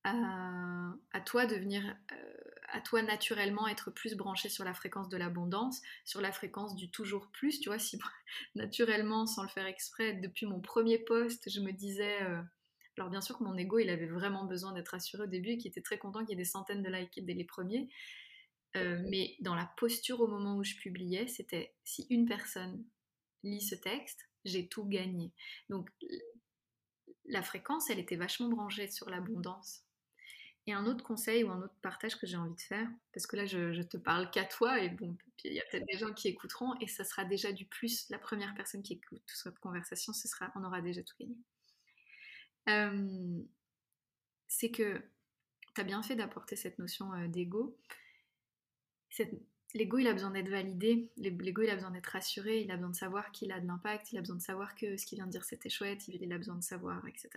à, 0.03 1.21
toi 1.25 1.47
de 1.47 1.55
venir, 1.55 1.83
euh, 2.13 2.35
à 2.73 2.81
toi 2.81 3.03
naturellement 3.03 3.69
être 3.69 3.91
plus 3.91 4.15
branché 4.15 4.49
sur 4.49 4.65
la 4.65 4.75
fréquence 4.75 5.09
de 5.09 5.17
l'abondance, 5.17 5.81
sur 6.05 6.21
la 6.21 6.33
fréquence 6.33 6.75
du 6.75 6.91
toujours 6.91 7.31
plus. 7.31 7.61
Tu 7.61 7.69
vois, 7.69 7.79
si 7.79 7.99
naturellement, 8.55 9.27
sans 9.27 9.43
le 9.43 9.49
faire 9.49 9.67
exprès, 9.67 10.15
depuis 10.15 10.47
mon 10.47 10.61
premier 10.61 10.99
poste, 10.99 11.51
je 11.51 11.61
me 11.61 11.73
disais. 11.73 12.19
Alors 12.97 13.11
bien 13.11 13.21
sûr 13.21 13.39
que 13.39 13.45
mon 13.45 13.57
ego, 13.57 13.79
il 13.79 13.91
avait 13.91 14.07
vraiment 14.07 14.45
besoin 14.45 14.73
d'être 14.73 14.95
assuré 14.95 15.25
au 15.25 15.27
début 15.27 15.51
et 15.51 15.59
qu'il 15.59 15.71
était 15.71 15.83
très 15.83 15.99
content 15.99 16.21
qu'il 16.21 16.31
y 16.31 16.33
ait 16.33 16.37
des 16.37 16.45
centaines 16.45 16.83
de 16.83 16.91
likes 16.91 17.25
dès 17.25 17.35
les 17.35 17.45
premiers. 17.45 17.89
Euh, 18.77 19.01
mais 19.09 19.37
dans 19.41 19.55
la 19.55 19.71
posture 19.77 20.21
au 20.21 20.27
moment 20.27 20.57
où 20.57 20.65
je 20.65 20.77
publiais, 20.77 21.29
c'était 21.29 21.75
si 21.85 22.07
une 22.11 22.27
personne 22.27 22.85
lit 23.43 23.61
ce 23.61 23.75
texte, 23.75 24.29
j'ai 24.45 24.69
tout 24.69 24.85
gagné. 24.85 25.33
Donc 25.69 25.91
la 27.27 27.43
fréquence, 27.43 27.91
elle 27.91 27.99
était 27.99 28.17
vachement 28.17 28.49
branchée 28.49 28.89
sur 28.89 29.09
l'abondance. 29.11 29.83
Et 30.67 30.73
un 30.73 30.87
autre 30.87 31.05
conseil 31.05 31.45
ou 31.45 31.51
un 31.51 31.61
autre 31.61 31.75
partage 31.83 32.17
que 32.17 32.27
j'ai 32.27 32.39
envie 32.39 32.55
de 32.55 32.61
faire, 32.61 32.89
parce 33.13 33.27
que 33.27 33.37
là 33.37 33.45
je, 33.45 33.83
te 33.83 33.99
parle 33.99 34.31
qu'à 34.31 34.45
toi, 34.45 34.81
et 34.81 34.89
bon, 34.89 35.17
il 35.45 35.53
y 35.53 35.61
a 35.61 35.65
peut-être 35.71 35.85
des 35.93 35.99
gens 35.99 36.13
qui 36.15 36.29
écouteront, 36.29 36.75
et 36.81 36.87
ça 36.87 37.05
sera 37.05 37.25
déjà 37.25 37.53
du 37.53 37.67
plus, 37.67 38.09
la 38.09 38.19
première 38.19 38.55
personne 38.55 38.83
qui 38.83 38.95
écoute 38.95 39.23
cette 39.27 39.59
conversation, 39.59 40.15
ce 40.15 40.27
sera, 40.27 40.51
on 40.57 40.65
aura 40.65 40.81
déjà 40.81 41.03
tout 41.03 41.15
gagné. 41.21 41.37
C'est 42.67 43.47
que 44.71 45.03
tu 45.75 45.81
as 45.81 45.85
bien 45.85 46.03
fait 46.03 46.17
d'apporter 46.17 46.57
cette 46.57 46.79
notion 46.79 47.11
d'ego. 47.29 47.77
L'ego, 49.75 49.99
il 49.99 50.07
a 50.07 50.13
besoin 50.13 50.31
d'être 50.31 50.49
validé, 50.49 51.11
l'ego, 51.17 51.63
il 51.63 51.71
a 51.71 51.75
besoin 51.75 51.91
d'être 51.91 52.07
rassuré, 52.07 52.61
il 52.61 52.71
a 52.71 52.77
besoin 52.77 52.91
de 52.91 52.97
savoir 52.97 53.33
qu'il 53.33 53.51
a 53.51 53.59
de 53.59 53.67
l'impact, 53.67 54.13
il 54.13 54.19
a 54.19 54.21
besoin 54.21 54.37
de 54.37 54.43
savoir 54.43 54.77
que 54.77 54.97
ce 54.97 55.05
qu'il 55.05 55.17
vient 55.17 55.27
de 55.27 55.33
dire 55.33 55.45
c'était 55.45 55.69
chouette, 55.69 56.07
il 56.07 56.33
a 56.33 56.39
besoin 56.39 56.55
de 56.55 56.63
savoir, 56.63 57.05
etc. 57.09 57.31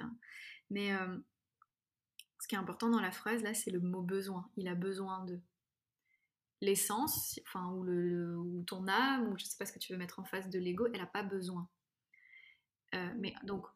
Mais 0.70 0.92
ce 2.40 2.48
qui 2.48 2.56
est 2.56 2.60
important 2.60 2.90
dans 2.90 3.00
la 3.00 3.12
phrase, 3.12 3.42
là, 3.42 3.54
c'est 3.54 3.72
le 3.72 3.80
mot 3.80 4.02
besoin. 4.02 4.50
Il 4.56 4.68
a 4.68 4.76
besoin 4.76 5.26
de. 5.26 5.40
L'essence, 6.62 7.40
enfin, 7.46 7.72
ou, 7.72 8.64
ton 8.66 8.88
âme, 8.88 9.30
ou 9.30 9.38
je 9.38 9.46
sais 9.46 9.58
pas 9.60 9.68
ce 9.68 9.72
que 9.72 9.78
tu 9.78 9.94
veux 9.94 10.00
mettre 10.00 10.20
en 10.20 10.24
face 10.24 10.50
de 10.50 10.58
l'ego, 10.58 10.88
elle 10.88 11.02
n'a 11.02 11.06
pas 11.06 11.24
besoin. 11.24 11.70
Mais 12.94 13.34
donc, 13.44 13.68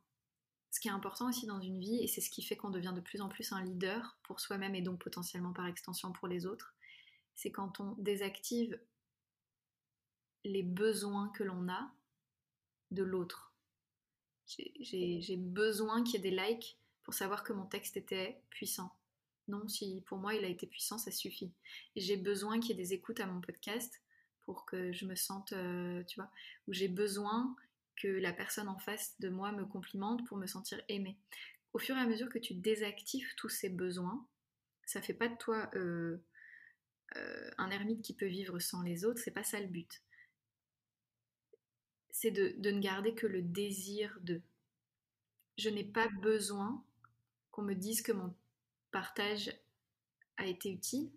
ce 0.72 0.80
qui 0.80 0.88
est 0.88 0.92
important 0.92 1.28
aussi 1.28 1.46
dans 1.46 1.60
une 1.60 1.80
vie, 1.80 2.01
et 2.01 2.08
c'est 2.08 2.22
ce 2.22 2.30
qui 2.30 2.42
fait 2.42 2.56
qu'on 2.56 2.70
devient 2.70 2.94
de 2.96 3.01
plus 3.01 3.22
en 3.22 3.28
plus 3.28 3.51
un 3.51 3.62
leader 3.62 4.18
pour 4.24 4.40
soi-même 4.40 4.74
et 4.74 4.82
donc 4.82 5.04
potentiellement 5.04 5.51
par 5.51 5.68
extension 5.68 6.13
pour 6.13 6.30
les 6.30 6.46
autres, 6.46 6.74
c'est 7.36 7.51
quand 7.51 7.82
on 7.82 7.94
désactive 7.98 8.80
les 10.46 10.63
besoins 10.63 11.30
que 11.30 11.44
l'on 11.44 11.70
a 11.70 11.92
de 12.92 13.04
l'autre, 13.04 13.54
J'ai 14.48 15.38
besoin 15.38 16.04
qu'il 16.04 16.16
y 16.16 16.18
ait 16.18 16.32
des 16.32 16.36
likes 16.36 16.78
pour 17.04 17.13
savoir 17.13 17.44
que 17.44 17.54
mon 17.54 17.66
texte 17.66 17.98
était 17.98 18.42
puissant. 18.50 18.94
Non, 19.48 19.68
si 19.68 20.01
pour 20.08 20.18
moi 20.18 20.36
il 20.36 20.46
a 20.46 20.48
été 20.48 20.68
puissant, 20.68 20.98
ça 20.98 21.12
suffit. 21.12 21.51
J'ai 21.96 22.18
besoin 22.18 22.60
qu'il 22.60 22.70
y 22.70 22.74
ait 22.74 22.84
des 22.84 22.94
écoutes 22.94 23.20
à 23.20 23.25
mon 23.25 23.42
podcast 23.42 24.01
pour 24.46 24.66
que 24.66 24.92
je 24.92 25.06
me 25.06 25.16
sente, 25.16 25.54
euh, 25.54 26.04
tu 26.06 26.20
vois, 26.20 26.32
où 26.68 26.74
j'ai 26.74 26.88
besoin 26.88 27.56
que 28.01 28.08
la 28.08 28.34
personne 28.34 28.67
en 28.67 28.79
face 28.79 29.20
de 29.20 29.29
moi 29.29 29.51
me 29.51 29.65
complimente 29.65 30.25
pour 30.27 30.38
me 30.38 30.48
sentir 30.48 30.81
aimée. 30.89 31.17
Au 31.74 31.79
fur 31.79 31.96
et 31.96 32.00
à 32.00 32.08
mesure 32.08 32.29
que 32.29 32.39
tu 32.39 32.53
désactives 32.53 33.36
tous 33.38 33.50
ces 33.50 33.70
besoins, 33.70 34.27
ça 34.86 35.01
fait 35.01 35.13
pas 35.13 35.27
de 35.27 35.38
toi 35.38 35.70
euh, 35.75 36.17
euh, 37.15 37.51
un 37.58 37.70
ermite 37.70 38.01
qui 38.01 38.15
peut 38.15 38.25
vivre 38.25 38.60
sans 38.60 38.81
les 38.81 39.05
autres, 39.05 39.22
c'est 39.22 39.31
pas 39.31 39.43
ça 39.43 39.60
le 39.60 39.67
but. 39.67 40.01
C'est 42.10 42.31
de, 42.31 42.55
de, 42.58 42.72
ne 42.72 42.81
garder 42.81 43.13
que 43.13 43.27
le 43.27 43.41
désir 43.41 44.17
de. 44.22 44.41
Je 45.58 45.70
n'ai 45.70 45.84
pas 45.84 46.08
besoin 46.22 46.84
qu'on 47.51 47.62
me 47.62 47.75
dise 47.75 48.01
que 48.01 48.12
mon 48.12 48.36
partage 48.91 49.53
a 50.38 50.48
été 50.48 50.72
utile, 50.72 51.12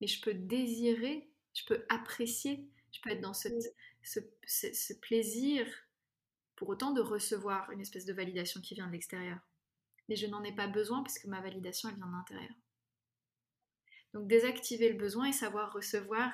mais 0.00 0.06
je 0.06 0.20
peux 0.20 0.34
désirer, 0.34 1.28
je 1.54 1.64
peux 1.64 1.84
apprécier, 1.88 2.68
je 2.92 3.00
peux 3.00 3.10
être 3.10 3.20
dans 3.20 3.34
ce, 3.34 3.48
ce, 4.02 4.94
plaisir 4.94 5.66
pour 6.58 6.68
autant 6.70 6.90
de 6.90 7.00
recevoir 7.00 7.70
une 7.70 7.80
espèce 7.80 8.04
de 8.04 8.12
validation 8.12 8.60
qui 8.60 8.74
vient 8.74 8.88
de 8.88 8.92
l'extérieur. 8.92 9.38
Mais 10.08 10.16
je 10.16 10.26
n'en 10.26 10.42
ai 10.42 10.52
pas 10.52 10.66
besoin 10.66 11.04
parce 11.04 11.16
que 11.20 11.28
ma 11.28 11.40
validation, 11.40 11.88
elle 11.88 11.94
vient 11.94 12.08
de 12.08 12.12
l'intérieur. 12.12 12.54
Donc 14.12 14.26
désactiver 14.26 14.88
le 14.88 14.98
besoin 14.98 15.26
et 15.26 15.32
savoir 15.32 15.72
recevoir 15.72 16.32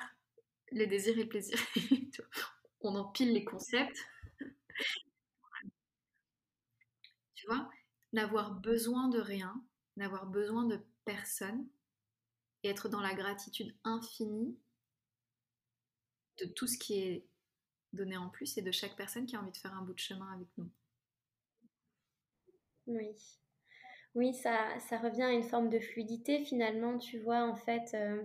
le 0.71 0.87
désir 0.87 1.15
et 1.19 1.23
le 1.23 1.29
plaisir. 1.29 1.59
On 2.81 2.95
empile 2.95 3.33
les 3.33 3.45
concepts. 3.45 4.03
tu 7.35 7.45
vois 7.45 7.69
N'avoir 8.11 8.55
besoin 8.55 9.09
de 9.09 9.19
rien, 9.19 9.63
n'avoir 9.95 10.25
besoin 10.25 10.65
de 10.65 10.79
personne 11.03 11.67
et 12.63 12.69
être 12.69 12.89
dans 12.89 13.01
la 13.01 13.13
gratitude 13.13 13.75
infinie 13.83 14.57
de 16.39 16.45
tout 16.45 16.65
ce 16.65 16.79
qui 16.79 16.99
est 17.03 17.27
donné 17.95 18.17
en 18.17 18.29
plus 18.29 18.57
et 18.57 18.61
de 18.61 18.71
chaque 18.71 18.95
personne 18.95 19.25
qui 19.25 19.35
a 19.35 19.39
envie 19.39 19.51
de 19.51 19.57
faire 19.57 19.73
un 19.73 19.81
bout 19.81 19.93
de 19.93 19.99
chemin 19.99 20.31
avec 20.33 20.47
nous. 20.57 20.69
Oui. 22.87 23.15
Oui, 24.15 24.33
ça, 24.33 24.57
ça 24.79 24.97
revient 24.97 25.23
à 25.23 25.31
une 25.31 25.43
forme 25.43 25.69
de 25.69 25.79
fluidité 25.79 26.45
finalement, 26.45 26.97
tu 26.97 27.19
vois, 27.19 27.43
en 27.43 27.55
fait, 27.55 27.93
euh, 27.93 28.23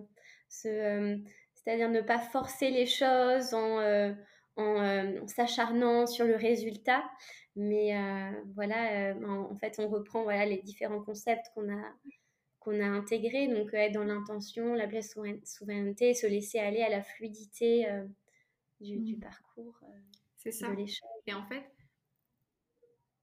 euh, 0.66 1.16
c'est-à-dire 1.54 1.88
ne 1.88 2.00
pas 2.00 2.20
forcer 2.20 2.70
les 2.70 2.86
choses 2.86 3.54
en, 3.54 3.80
euh, 3.80 4.12
en, 4.56 5.26
s'acharnant 5.26 6.06
sur 6.06 6.26
le 6.26 6.36
résultat, 6.36 7.02
mais 7.56 7.92
voilà, 8.54 9.14
en, 9.26 9.56
fait, 9.56 9.80
on 9.80 9.88
reprend 9.88 10.22
voilà, 10.22 10.46
les 10.46 10.58
différents 10.58 11.02
concepts 11.02 11.46
qu'on 11.54 11.68
a, 11.68 11.82
qu'on 12.60 12.80
a 12.80 12.86
intégrés, 12.86 13.48
donc 13.48 13.74
être 13.74 13.92
dans 13.92 14.04
l'intention, 14.04 14.74
la 14.74 14.86
pleine 14.86 15.02
souveraineté, 15.02 16.14
se 16.14 16.26
laisser 16.28 16.60
aller 16.60 16.82
à 16.82 16.88
la 16.88 17.02
fluidité 17.02 17.88
du, 18.80 18.98
du, 18.98 19.16
mmh. 19.16 19.20
parcours. 19.20 19.80
C'est 20.36 20.52
ça. 20.52 20.68
Et 21.26 21.34
en 21.34 21.46
fait, 21.46 21.64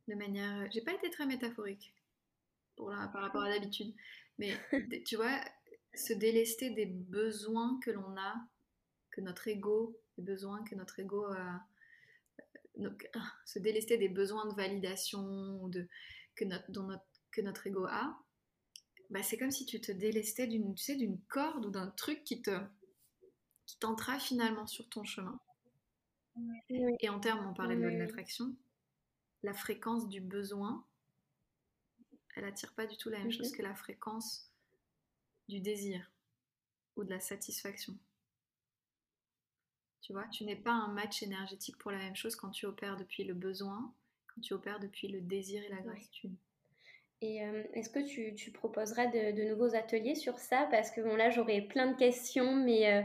de 0.07 0.15
manière. 0.15 0.69
J'ai 0.71 0.81
pas 0.81 0.93
été 0.93 1.09
très 1.09 1.25
métaphorique 1.25 1.93
par 2.75 3.21
rapport 3.21 3.43
à 3.43 3.49
d'habitude. 3.49 3.93
Mais 4.37 4.53
tu 5.05 5.15
vois, 5.15 5.39
se 5.93 6.13
délester 6.13 6.69
des 6.71 6.85
besoins 6.85 7.79
que 7.83 7.91
l'on 7.91 8.17
a, 8.17 8.35
que 9.11 9.21
notre 9.21 9.47
ego, 9.47 9.99
les 10.17 10.23
besoins 10.23 10.63
que 10.63 10.75
notre 10.75 10.99
ego 10.99 11.25
a. 11.25 11.61
Donc, 12.75 13.09
ah, 13.15 13.31
se 13.45 13.57
délester 13.57 13.97
des 13.97 14.09
besoins 14.09 14.47
de 14.47 14.55
validation 14.55 15.67
de, 15.67 15.87
que, 16.35 16.45
notre, 16.45 16.71
dont 16.71 16.83
notre, 16.83 17.05
que 17.31 17.41
notre 17.41 17.65
ego 17.65 17.85
a, 17.85 18.23
bah, 19.09 19.23
c'est 19.23 19.37
comme 19.37 19.51
si 19.51 19.65
tu 19.65 19.81
te 19.81 19.91
délestais 19.91 20.45
d'une 20.45 20.75
tu 20.75 20.83
sais, 20.83 20.97
corde 21.27 21.65
ou 21.65 21.71
d'un 21.71 21.87
truc 21.87 22.23
qui 22.23 22.41
te 22.41 22.51
qui 23.65 23.77
t'entra 23.79 24.17
finalement 24.17 24.65
sur 24.65 24.87
ton 24.87 25.03
chemin. 25.03 25.39
Et 26.69 27.09
en 27.09 27.19
termes, 27.19 27.47
on 27.47 27.53
parlait 27.53 27.75
de 27.75 27.81
l'attraction, 27.81 28.55
la 29.43 29.53
fréquence 29.53 30.07
du 30.07 30.21
besoin, 30.21 30.85
elle 32.35 32.45
attire 32.45 32.73
pas 32.73 32.85
du 32.85 32.97
tout 32.97 33.09
la 33.09 33.19
même 33.19 33.31
chose 33.31 33.51
que 33.51 33.63
la 33.63 33.73
fréquence 33.73 34.51
du 35.47 35.59
désir 35.59 36.11
ou 36.95 37.03
de 37.03 37.09
la 37.09 37.19
satisfaction. 37.19 37.97
Tu 40.01 40.13
vois, 40.13 40.27
tu 40.29 40.45
n'es 40.45 40.55
pas 40.55 40.71
un 40.71 40.93
match 40.93 41.23
énergétique 41.23 41.77
pour 41.77 41.91
la 41.91 41.97
même 41.97 42.15
chose 42.15 42.35
quand 42.35 42.51
tu 42.51 42.65
opères 42.65 42.97
depuis 42.97 43.23
le 43.23 43.33
besoin, 43.33 43.93
quand 44.27 44.41
tu 44.41 44.53
opères 44.53 44.79
depuis 44.79 45.07
le 45.07 45.21
désir 45.21 45.63
et 45.63 45.69
la 45.69 45.81
gratitude. 45.81 46.35
Et 47.21 47.43
euh, 47.43 47.63
est-ce 47.73 47.89
que 47.89 47.99
tu, 47.99 48.35
tu 48.35 48.51
proposeras 48.51 49.07
de, 49.07 49.49
nouveaux 49.49 49.75
ateliers 49.75 50.13
sur 50.13 50.37
ça? 50.37 50.67
Parce 50.69 50.91
que 50.91 51.01
bon, 51.01 51.15
là, 51.15 51.31
j'aurais 51.31 51.61
plein 51.61 51.91
de 51.91 51.97
questions, 51.97 52.55
mais 52.55 52.93
euh, 52.93 53.01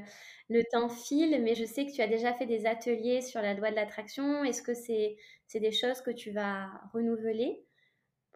le 0.50 0.62
temps 0.70 0.90
file. 0.90 1.42
Mais 1.42 1.54
je 1.54 1.64
sais 1.64 1.86
que 1.86 1.92
tu 1.92 2.02
as 2.02 2.08
déjà 2.08 2.34
fait 2.34 2.46
des 2.46 2.66
ateliers 2.66 3.22
sur 3.22 3.40
la 3.40 3.54
loi 3.54 3.70
de 3.70 3.76
l'attraction. 3.76 4.44
Est-ce 4.44 4.62
que 4.62 4.74
c'est 4.74 5.16
des 5.54 5.72
choses 5.72 6.02
que 6.02 6.10
tu 6.10 6.30
vas 6.30 6.68
renouveler 6.92 7.64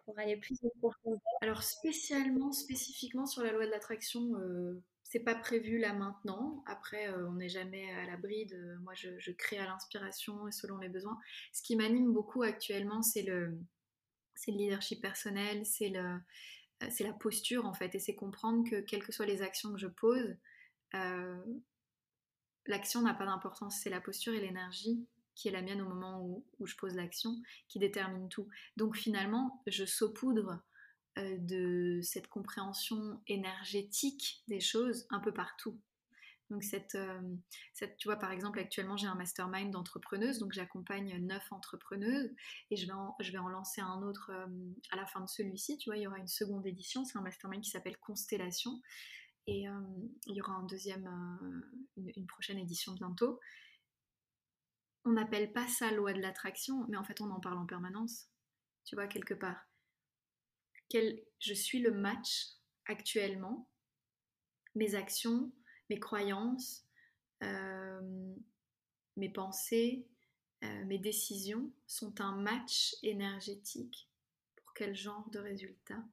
pour 0.03 0.17
aller 0.17 0.37
plus 0.37 0.57
en 0.63 0.69
profondeur? 0.79 1.21
Alors, 1.41 1.61
spécialement, 1.61 2.51
spécifiquement 2.51 3.27
sur 3.27 3.43
la 3.43 3.51
loi 3.51 3.67
de 3.67 3.71
l'attraction, 3.71 4.33
euh, 4.39 4.81
c'est 5.03 5.23
pas 5.23 5.35
prévu 5.35 5.77
là 5.77 5.93
maintenant. 5.93 6.63
Après, 6.65 7.07
on 7.29 7.33
n'est 7.33 7.49
jamais 7.49 7.91
à 7.91 8.07
l'abri 8.07 8.47
de. 8.47 8.77
Moi, 8.81 8.93
je, 8.95 9.09
je 9.19 9.31
crée 9.31 9.59
à 9.59 9.65
l'inspiration 9.65 10.47
et 10.47 10.51
selon 10.51 10.77
mes 10.77 10.89
besoins. 10.89 11.19
Ce 11.53 11.61
qui 11.61 11.75
m'anime 11.75 12.11
beaucoup 12.13 12.41
actuellement, 12.41 13.03
c'est 13.03 13.21
le 13.21 13.59
c'est 14.37 14.51
le 14.51 14.57
leadership 14.57 15.01
personnel, 15.01 15.63
euh, 15.81 16.17
c'est 16.89 17.03
la 17.03 17.13
posture 17.13 17.65
en 17.65 17.73
fait, 17.73 17.93
et 17.95 17.99
c'est 17.99 18.15
comprendre 18.15 18.69
que 18.69 18.81
quelles 18.81 19.03
que 19.03 19.11
soient 19.11 19.25
les 19.25 19.41
actions 19.41 19.73
que 19.73 19.79
je 19.79 19.87
pose, 19.87 20.35
euh, 20.93 21.43
l'action 22.67 23.01
n'a 23.01 23.13
pas 23.13 23.25
d'importance, 23.25 23.79
c'est 23.81 23.89
la 23.89 24.01
posture 24.01 24.33
et 24.33 24.39
l'énergie 24.39 25.05
qui 25.35 25.47
est 25.47 25.51
la 25.51 25.61
mienne 25.61 25.81
au 25.81 25.89
moment 25.89 26.21
où, 26.21 26.45
où 26.59 26.65
je 26.65 26.75
pose 26.75 26.95
l'action 26.95 27.35
qui 27.67 27.77
détermine 27.77 28.27
tout. 28.27 28.47
Donc 28.75 28.95
finalement, 28.95 29.61
je 29.67 29.85
saupoudre 29.85 30.63
euh, 31.17 31.37
de 31.39 31.99
cette 32.01 32.27
compréhension 32.27 33.21
énergétique 33.27 34.43
des 34.47 34.59
choses 34.59 35.07
un 35.09 35.19
peu 35.19 35.31
partout. 35.31 35.79
Donc 36.49 36.63
euh, 36.95 37.35
cette, 37.73 37.97
tu 37.97 38.07
vois, 38.07 38.15
par 38.15 38.31
exemple, 38.31 38.59
actuellement, 38.59 38.95
j'ai 38.95 39.07
un 39.07 39.15
mastermind 39.15 39.71
d'entrepreneuses, 39.71 40.39
donc 40.39 40.53
j'accompagne 40.53 41.17
neuf 41.17 41.51
entrepreneuses 41.51 42.33
et 42.71 42.77
je 42.77 42.85
vais 42.85 42.93
en, 42.93 43.15
je 43.19 43.31
vais 43.31 43.37
en 43.37 43.49
lancer 43.49 43.81
un 43.81 44.01
autre 44.01 44.31
euh, 44.33 44.47
à 44.91 44.95
la 44.95 45.05
fin 45.05 45.19
de 45.19 45.27
celui-ci. 45.27 45.77
Tu 45.77 45.89
vois, 45.89 45.97
il 45.97 46.03
y 46.03 46.07
aura 46.07 46.17
une 46.17 46.27
seconde 46.27 46.65
édition. 46.65 47.03
C'est 47.03 47.17
un 47.17 47.21
mastermind 47.21 47.61
qui 47.61 47.69
s'appelle 47.69 47.97
Constellation 47.97 48.81
et 49.45 49.67
euh, 49.67 49.73
il 50.27 50.35
y 50.35 50.41
aura 50.41 50.53
un 50.53 50.63
deuxième, 50.63 51.09
une, 51.97 52.27
prochaine 52.27 52.59
édition 52.59 52.93
bientôt. 52.93 53.39
On 55.03 55.11
n'appelle 55.11 55.51
pas 55.51 55.67
ça 55.67 55.91
loi 55.91 56.13
de 56.13 56.21
l'attraction, 56.21 56.85
mais 56.89 56.97
en 56.97 57.03
fait, 57.03 57.19
on 57.21 57.29
en 57.31 57.39
parle 57.39 57.57
en 57.57 57.65
permanence. 57.65 58.27
Tu 58.85 58.95
vois, 58.95 59.07
quelque 59.07 59.33
part. 59.33 59.67
Quel, 60.89 61.21
je 61.39 61.53
suis 61.53 61.79
le 61.79 61.91
match 61.91 62.51
actuellement, 62.85 63.69
mes 64.75 64.95
actions, 64.95 65.51
mes 65.89 65.99
croyances, 65.99 66.85
euh, 67.43 68.35
mes 69.15 69.29
pensées, 69.29 70.07
euh, 70.63 70.85
mes 70.85 70.97
décisions 70.97 71.71
sont 71.85 72.19
un 72.21 72.35
match 72.35 72.95
énergétique 73.03 74.09
pour 74.55 74.73
quel 74.73 74.95
genre 74.95 75.29
de 75.31 75.39
résultat? 75.39 76.03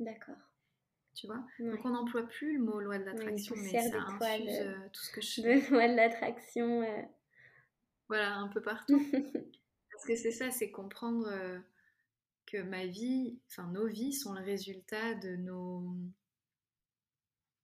D'accord. 0.00 0.36
Tu 1.14 1.26
vois? 1.26 1.44
Donc 1.58 1.84
on 1.84 1.90
n'emploie 1.90 2.28
plus 2.28 2.58
le 2.58 2.64
mot 2.64 2.80
loi 2.80 2.98
de 2.98 3.04
l'attraction, 3.04 3.56
mais 3.56 3.90
ça 3.90 3.98
infuse 3.98 4.60
euh, 4.60 4.76
tout 4.92 5.02
ce 5.02 5.10
que 5.10 5.20
je... 5.20 5.40
De 5.42 5.70
loi 5.72 5.88
de 5.88 5.94
l'attraction. 5.94 6.84
Voilà, 8.08 8.36
un 8.36 8.48
peu 8.48 8.62
partout. 8.62 9.04
Parce 9.92 10.06
que 10.06 10.14
c'est 10.14 10.30
ça, 10.30 10.52
c'est 10.52 10.70
comprendre 10.70 11.28
que 12.46 12.62
ma 12.62 12.86
vie, 12.86 13.40
enfin 13.48 13.68
nos 13.72 13.86
vies 13.86 14.12
sont 14.12 14.32
le 14.32 14.42
résultat 14.42 15.14
de 15.14 15.34
nos 15.36 15.84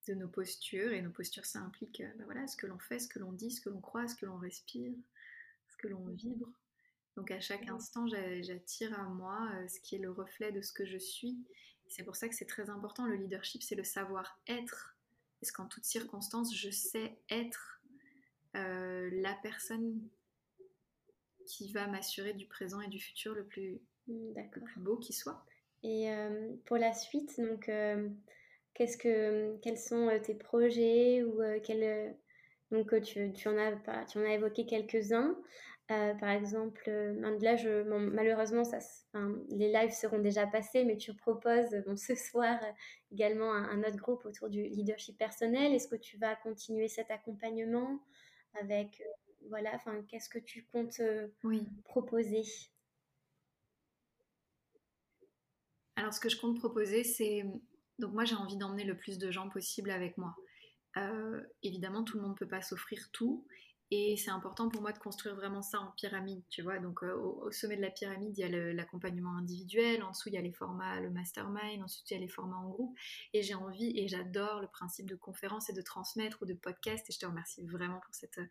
de 0.07 0.15
nos 0.15 0.29
postures. 0.29 0.93
Et 0.93 1.03
nos 1.03 1.11
postures, 1.11 1.45
ça 1.45 1.61
implique 1.61 2.01
euh, 2.01 2.11
ben 2.19 2.25
voilà, 2.25 2.47
ce 2.47 2.57
que 2.57 2.67
l'on 2.67 2.79
fait, 2.79 2.99
ce 2.99 3.09
que 3.09 3.19
l'on 3.19 3.33
dit, 3.33 3.51
ce 3.51 3.61
que 3.61 3.71
l'on 3.71 3.81
croit, 3.81 4.07
ce 4.09 4.15
que 4.15 4.27
l'on 4.27 4.39
respire, 4.39 4.93
ce 5.69 5.77
que 5.77 5.89
l'on 5.89 6.07
vibre. 6.07 6.49
Donc 7.17 7.31
à 7.31 7.41
chaque 7.41 7.69
instant, 7.69 8.07
j'attire 8.07 8.99
à 8.99 9.05
moi 9.05 9.49
euh, 9.55 9.69
ce 9.69 9.81
qui 9.81 9.97
est 9.97 10.01
le 10.01 10.11
reflet 10.11 10.53
de 10.53 10.61
ce 10.61 10.73
que 10.73 10.85
je 10.85 10.99
suis. 10.99 11.37
C'est 11.89 12.03
pour 12.03 12.17
ça 12.17 12.29
que 12.29 12.35
c'est 12.35 12.47
très 12.47 12.71
important. 12.71 13.07
Le 13.07 13.17
leadership, 13.17 13.63
c'est 13.63 13.77
le 13.77 13.85
savoir-être. 13.85 14.97
Parce 15.41 15.53
qu'en 15.53 15.67
toutes 15.67 15.85
circonstances, 15.85 16.57
je 16.57 16.71
sais 16.71 17.19
être 17.29 17.83
euh, 18.57 19.11
la 19.13 19.35
personne 19.43 20.01
qui 21.47 21.71
va 21.73 21.87
m'assurer 21.87 22.33
du 22.33 22.47
présent 22.47 22.81
et 22.81 22.89
du 22.89 22.99
futur 22.99 23.35
le 23.35 23.45
plus, 23.45 23.79
beau 24.79 24.97
qui 24.97 25.13
soit. 25.13 25.45
Et 25.83 26.09
pour 26.65 26.79
la 26.79 26.95
suite, 26.95 27.39
donc 27.39 27.69
Qu'est-ce 28.75 28.99
que, 28.99 29.57
quels 29.63 29.79
sont 29.79 30.09
euh, 30.09 30.19
tes 30.19 30.35
projets 30.35 31.23
ou 31.23 31.41
euh, 31.41 31.61
quels, 31.61 31.85
euh, 31.85 32.13
donc 32.73 33.01
tu, 33.03 33.33
tu, 33.33 33.49
en 33.49 33.57
as 33.57 33.73
tu 34.07 34.19
en 34.19 34.23
as 34.23 34.35
évoqué 34.35 34.67
quelques-uns. 34.67 35.37
par 35.87 36.31
exemple, 36.31 36.91
là, 36.91 37.55
je, 37.57 37.83
malheureusement, 37.83 38.65
ça, 38.65 38.79
les 39.51 39.71
lives 39.71 39.93
seront 39.93 40.19
déjà 40.19 40.47
passés, 40.47 40.85
mais 40.85 40.97
tu 40.97 41.15
proposes 41.15 41.77
ce 41.97 42.15
soir 42.17 42.59
également 43.13 43.53
un, 43.53 43.65
un, 43.69 43.81
autre 43.85 43.97
groupe 43.97 44.25
autour 44.25 44.49
du 44.49 44.63
leadership 44.63 45.17
personnel. 45.17 45.73
Est-ce 45.73 45.87
que 45.87 45.97
tu 45.97 46.19
vas 46.19 46.35
continuer 46.35 46.89
cet 46.89 47.13
accompagnement 47.13 48.01
avec, 48.61 49.03
voilà, 49.51 49.71
enfin, 49.75 50.03
qu'est-ce 50.09 50.29
que 50.29 50.41
tu 50.41 50.67
comptes 50.73 51.01
oui. 51.45 51.69
proposer? 51.85 52.43
Alors, 55.97 56.13
ce 56.13 56.19
que 56.19 56.29
je 56.29 56.41
compte 56.41 56.59
proposer, 56.59 57.05
c'est. 57.05 57.45
Donc, 57.99 58.13
moi, 58.13 58.25
j'ai 58.25 58.37
envie 58.37 58.57
d'emmener 58.57 58.85
le 58.85 58.97
plus 58.97 59.19
de 59.19 59.31
gens 59.31 59.49
possible 59.49 59.91
avec 59.91 60.19
moi. 60.19 60.37
Euh, 60.97 61.41
évidemment, 61.63 62.05
tout 62.05 62.17
le 62.17 62.23
monde 62.23 62.33
ne 62.33 62.37
peut 62.37 62.49
pas 62.49 62.63
s'offrir 62.63 63.11
tout. 63.13 63.47
Et 63.91 64.17
c'est 64.17 64.31
important 64.31 64.71
pour 64.71 64.81
moi 64.81 64.93
de 64.93 64.99
construire 64.99 65.37
vraiment 65.37 65.63
ça 65.63 65.79
en 65.79 65.93
pyramide, 65.93 66.43
tu 66.49 66.63
vois. 66.63 66.79
Donc 66.79 67.05
euh, 67.05 67.15
au, 67.15 67.51
sommet 67.53 67.77
de 67.77 67.83
la 67.83 67.91
pyramide, 67.91 68.37
il 68.37 68.41
y 68.41 68.45
a 68.45 68.73
l'accompagnement 68.73 69.37
individuel, 69.37 70.03
en 70.03 70.11
dessous 70.11 70.31
il 70.31 70.35
y 70.35 70.39
a 70.39 70.41
les 70.41 70.53
formats, 70.53 71.01
le 71.01 71.11
mastermind, 71.11 71.83
ensuite 71.83 72.11
il 72.11 72.15
y 72.15 72.17
a 72.17 72.21
les 72.21 72.29
formats 72.29 72.57
en 72.57 72.71
groupe. 72.71 72.99
Et 73.35 73.43
j'ai 73.43 73.55
envie 73.55 73.93
et 73.97 74.09
j'adore 74.09 74.61
le 74.61 74.69
principe 74.69 75.07
de 75.07 75.15
conférence 75.15 75.69
et 75.69 75.75
de 75.75 75.83
transmettre 75.83 76.39
ou 76.43 76.47
de 76.47 76.55
podcast. 76.55 77.09
Et 77.09 77.13
je 77.13 77.19
te 77.19 77.27
remercie 77.27 77.65
vraiment 77.67 78.01
pour 78.01 78.15
cette 78.15 78.39
euh, 78.39 78.47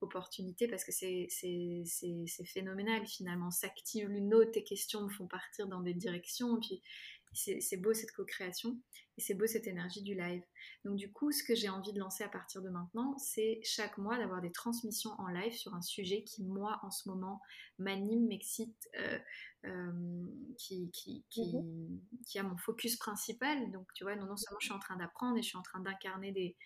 opportunité 0.00 0.66
parce 0.66 0.84
que 0.84 0.92
c'est 0.92 1.28
phénoménal 2.46 3.06
finalement. 3.06 3.50
S'active 3.50 4.08
l'une 4.08 4.34
autre, 4.34 4.52
tes 4.52 4.64
questions 4.64 5.02
me 5.02 5.10
font 5.10 5.26
partir 5.26 5.68
dans 5.68 5.80
des 5.80 5.94
directions. 5.94 6.58
Puis 6.58 6.82
c'est 7.32 7.76
beau 7.76 7.92
cette 7.94 8.12
co-création 8.12 8.80
et 9.16 9.20
c'est 9.20 9.34
beau 9.34 9.46
cette 9.46 9.66
énergie 9.66 10.02
du 10.02 10.14
live. 10.14 10.42
Donc 10.84 10.96
du 10.96 11.12
coup, 11.12 11.32
ce 11.32 11.42
que 11.42 11.54
j'ai 11.54 11.68
envie 11.68 11.92
de 11.92 11.98
lancer 11.98 12.24
à 12.24 12.28
partir 12.28 12.62
de 12.62 12.68
maintenant, 12.68 13.16
c'est 13.18 13.60
chaque 13.62 13.98
mois 13.98 14.18
d'avoir 14.18 14.40
des 14.40 14.52
transmissions 14.52 15.10
en 15.18 15.28
live 15.28 15.52
sur 15.52 15.74
un 15.74 15.82
sujet 15.82 16.22
qui, 16.22 16.44
moi, 16.44 16.78
en 16.82 16.90
ce 16.90 17.08
moment, 17.08 17.40
m'anime, 17.78 18.26
m'excite, 18.28 18.88
euh, 18.98 19.18
euh, 19.66 20.26
qui, 20.56 20.90
qui, 20.92 21.24
mhm. 21.36 22.00
qui, 22.26 22.38
a 22.38 22.42
mon 22.42 22.56
focus 22.56 22.96
principal. 22.96 23.70
Donc 23.72 23.86
tu 23.94 24.04
vois, 24.04 24.16
non, 24.16 24.26
non 24.26 24.36
seulement 24.36 24.60
je 24.60 24.66
suis 24.66 24.74
en 24.74 24.78
train 24.78 24.96
d'apprendre 24.96 25.36
et 25.36 25.42
je 25.42 25.48
suis 25.48 25.58
en 25.58 25.62
train 25.62 25.80
d'incarner 25.80 26.32
des 26.32 26.56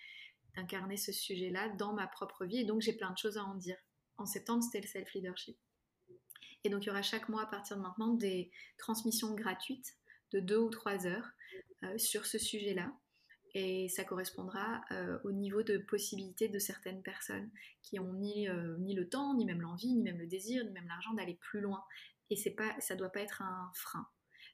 d'incarner 0.55 0.99
ce 0.99 1.13
sujet-là 1.13 1.71
dans 1.79 1.95
ma 1.95 2.07
propre 2.07 2.45
vie 2.45 2.59
et 2.59 2.65
donc 2.67 2.83
j'ai 2.83 2.93
plein 2.93 3.11
de 3.11 3.17
choses 3.17 3.39
à 3.39 3.45
en 3.45 3.55
dire. 3.55 3.79
En 4.19 4.27
septembre, 4.27 4.63
c'était 4.63 4.83
le 4.83 4.87
self-leadership. 4.87 5.57
Et 6.65 6.71
donc 6.71 6.85
il 6.85 6.89
y 6.89 6.91
aura 6.91 7.03
chaque 7.03 7.29
mois 7.29 7.43
à 7.43 7.47
partir 7.47 7.77
de 7.77 7.83
maintenant 7.83 8.15
des 8.15 8.51
transmissions 8.77 9.35
gratuites 9.35 9.97
de 10.33 10.41
deux 10.41 10.59
ou 10.59 10.71
trois 10.71 11.07
heures 11.07 11.31
euh, 11.85 11.99
sur 11.99 12.27
ce 12.27 12.39
sujet-là. 12.39 12.93
Et 13.55 13.89
ça 13.89 14.05
correspondra 14.05 14.83
euh, 14.93 15.19
au 15.25 15.33
niveau 15.33 15.63
de 15.63 15.77
possibilité 15.77 16.49
de 16.49 16.59
certaines 16.59 17.03
personnes 17.03 17.51
qui 17.83 17.99
ont 17.99 18.15
ni, 18.15 18.49
euh, 18.49 18.77
ni 18.79 18.95
le 18.95 19.09
temps, 19.09 19.35
ni 19.35 19.45
même 19.45 19.61
l'envie, 19.61 19.93
ni 19.93 20.03
même 20.03 20.19
le 20.19 20.27
désir, 20.27 20.65
ni 20.65 20.71
même 20.71 20.89
l'argent 20.89 21.13
d'aller 21.13 21.35
plus 21.35 21.61
loin. 21.61 21.85
Et 22.31 22.37
ça 22.37 22.51
ne 22.95 22.99
doit 22.99 23.11
pas 23.11 23.21
être 23.21 23.43
un 23.43 23.71
frein. 23.75 24.07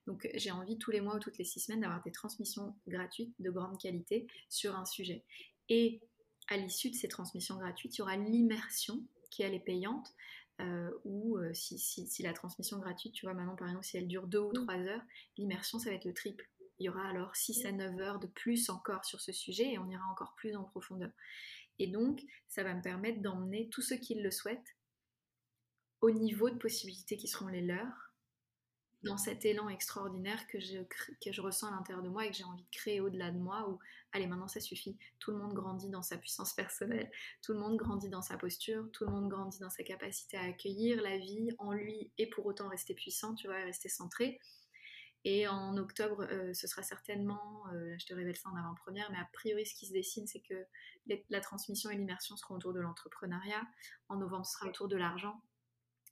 Donc 0.08 0.28
j'ai 0.34 0.50
envie 0.50 0.78
tous 0.78 0.90
les 0.90 1.00
mois 1.00 1.16
ou 1.16 1.18
toutes 1.20 1.38
les 1.38 1.44
six 1.44 1.60
semaines 1.60 1.82
d'avoir 1.82 2.02
des 2.02 2.10
transmissions 2.10 2.74
gratuites 2.88 3.34
de 3.38 3.50
grande 3.50 3.78
qualité 3.78 4.26
sur 4.48 4.74
un 4.74 4.84
sujet. 4.84 5.22
Et 5.68 6.00
à 6.48 6.56
l'issue 6.56 6.90
de 6.90 6.96
ces 6.96 7.08
transmissions 7.08 7.56
gratuites, 7.56 7.96
il 7.96 7.98
y 7.98 8.02
aura 8.02 8.16
l'immersion 8.16 9.04
qui 9.30 9.42
elle 9.42 9.54
est 9.54 9.60
payante, 9.60 10.14
euh, 10.60 10.90
ou 11.04 11.38
euh, 11.38 11.52
si, 11.54 12.22
la 12.22 12.32
transmission 12.32 12.78
gratuite, 12.78 13.14
tu 13.14 13.26
vois, 13.26 13.34
maintenant 13.34 13.56
par 13.56 13.68
exemple, 13.68 13.86
si 13.86 13.96
elle 13.96 14.08
dure 14.08 14.26
2 14.26 14.38
ou 14.38 14.52
3 14.52 14.74
heures, 14.74 15.02
l'immersion, 15.36 15.78
ça 15.78 15.90
va 15.90 15.96
être 15.96 16.04
le 16.04 16.14
triple. 16.14 16.48
Il 16.78 16.86
y 16.86 16.88
aura 16.88 17.08
alors 17.08 17.34
6 17.36 17.64
à 17.66 17.72
9 17.72 18.00
heures 18.00 18.18
de 18.18 18.26
plus 18.26 18.70
encore 18.70 19.04
sur 19.04 19.20
ce 19.20 19.32
sujet 19.32 19.72
et 19.72 19.78
on 19.78 19.88
ira 19.88 20.04
encore 20.10 20.34
plus 20.36 20.56
en 20.56 20.64
profondeur. 20.64 21.10
Et 21.78 21.86
donc, 21.86 22.22
ça 22.48 22.64
va 22.64 22.74
me 22.74 22.82
permettre 22.82 23.20
d'emmener 23.20 23.68
tous 23.68 23.82
ceux 23.82 23.96
qui 23.96 24.14
le 24.14 24.30
souhaitent 24.30 24.76
au 26.00 26.10
niveau 26.10 26.50
de 26.50 26.56
possibilités 26.56 27.16
qui 27.16 27.28
seront 27.28 27.48
les 27.48 27.60
leurs 27.60 28.07
dans 29.04 29.16
cet 29.16 29.44
élan 29.44 29.68
extraordinaire 29.68 30.46
que 30.48 30.58
je, 30.58 30.78
que 31.24 31.32
je 31.32 31.40
ressens 31.40 31.68
à 31.68 31.70
l'intérieur 31.70 32.02
de 32.02 32.08
moi 32.08 32.26
et 32.26 32.30
que 32.30 32.36
j'ai 32.36 32.44
envie 32.44 32.64
de 32.64 32.70
créer 32.70 33.00
au-delà 33.00 33.30
de 33.30 33.38
moi, 33.38 33.68
où, 33.68 33.78
allez, 34.12 34.26
maintenant 34.26 34.48
ça 34.48 34.60
suffit, 34.60 34.98
tout 35.20 35.30
le 35.30 35.38
monde 35.38 35.54
grandit 35.54 35.88
dans 35.88 36.02
sa 36.02 36.18
puissance 36.18 36.52
personnelle, 36.54 37.10
tout 37.42 37.52
le 37.52 37.60
monde 37.60 37.76
grandit 37.76 38.08
dans 38.08 38.22
sa 38.22 38.36
posture, 38.36 38.88
tout 38.92 39.04
le 39.04 39.12
monde 39.12 39.28
grandit 39.28 39.60
dans 39.60 39.70
sa 39.70 39.84
capacité 39.84 40.36
à 40.36 40.42
accueillir 40.42 41.00
la 41.00 41.16
vie 41.16 41.50
en 41.58 41.72
lui 41.72 42.10
et 42.18 42.28
pour 42.28 42.46
autant 42.46 42.68
rester 42.68 42.94
puissant, 42.94 43.34
tu 43.34 43.46
vois, 43.46 43.56
rester 43.56 43.88
centré. 43.88 44.40
Et 45.24 45.48
en 45.48 45.76
octobre, 45.76 46.26
euh, 46.30 46.54
ce 46.54 46.66
sera 46.66 46.82
certainement, 46.82 47.64
euh, 47.72 47.94
je 47.98 48.06
te 48.06 48.14
révèle 48.14 48.36
ça 48.36 48.48
en 48.48 48.56
avant-première, 48.56 49.10
mais 49.10 49.18
a 49.18 49.28
priori, 49.32 49.66
ce 49.66 49.74
qui 49.74 49.86
se 49.86 49.92
dessine, 49.92 50.26
c'est 50.26 50.40
que 50.40 50.66
la 51.28 51.40
transmission 51.40 51.90
et 51.90 51.96
l'immersion 51.96 52.36
seront 52.36 52.56
autour 52.56 52.72
de 52.72 52.80
l'entrepreneuriat. 52.80 53.62
En 54.08 54.16
novembre, 54.16 54.46
ce 54.46 54.52
sera 54.52 54.66
autour 54.66 54.88
de 54.88 54.96
l'argent. 54.96 55.42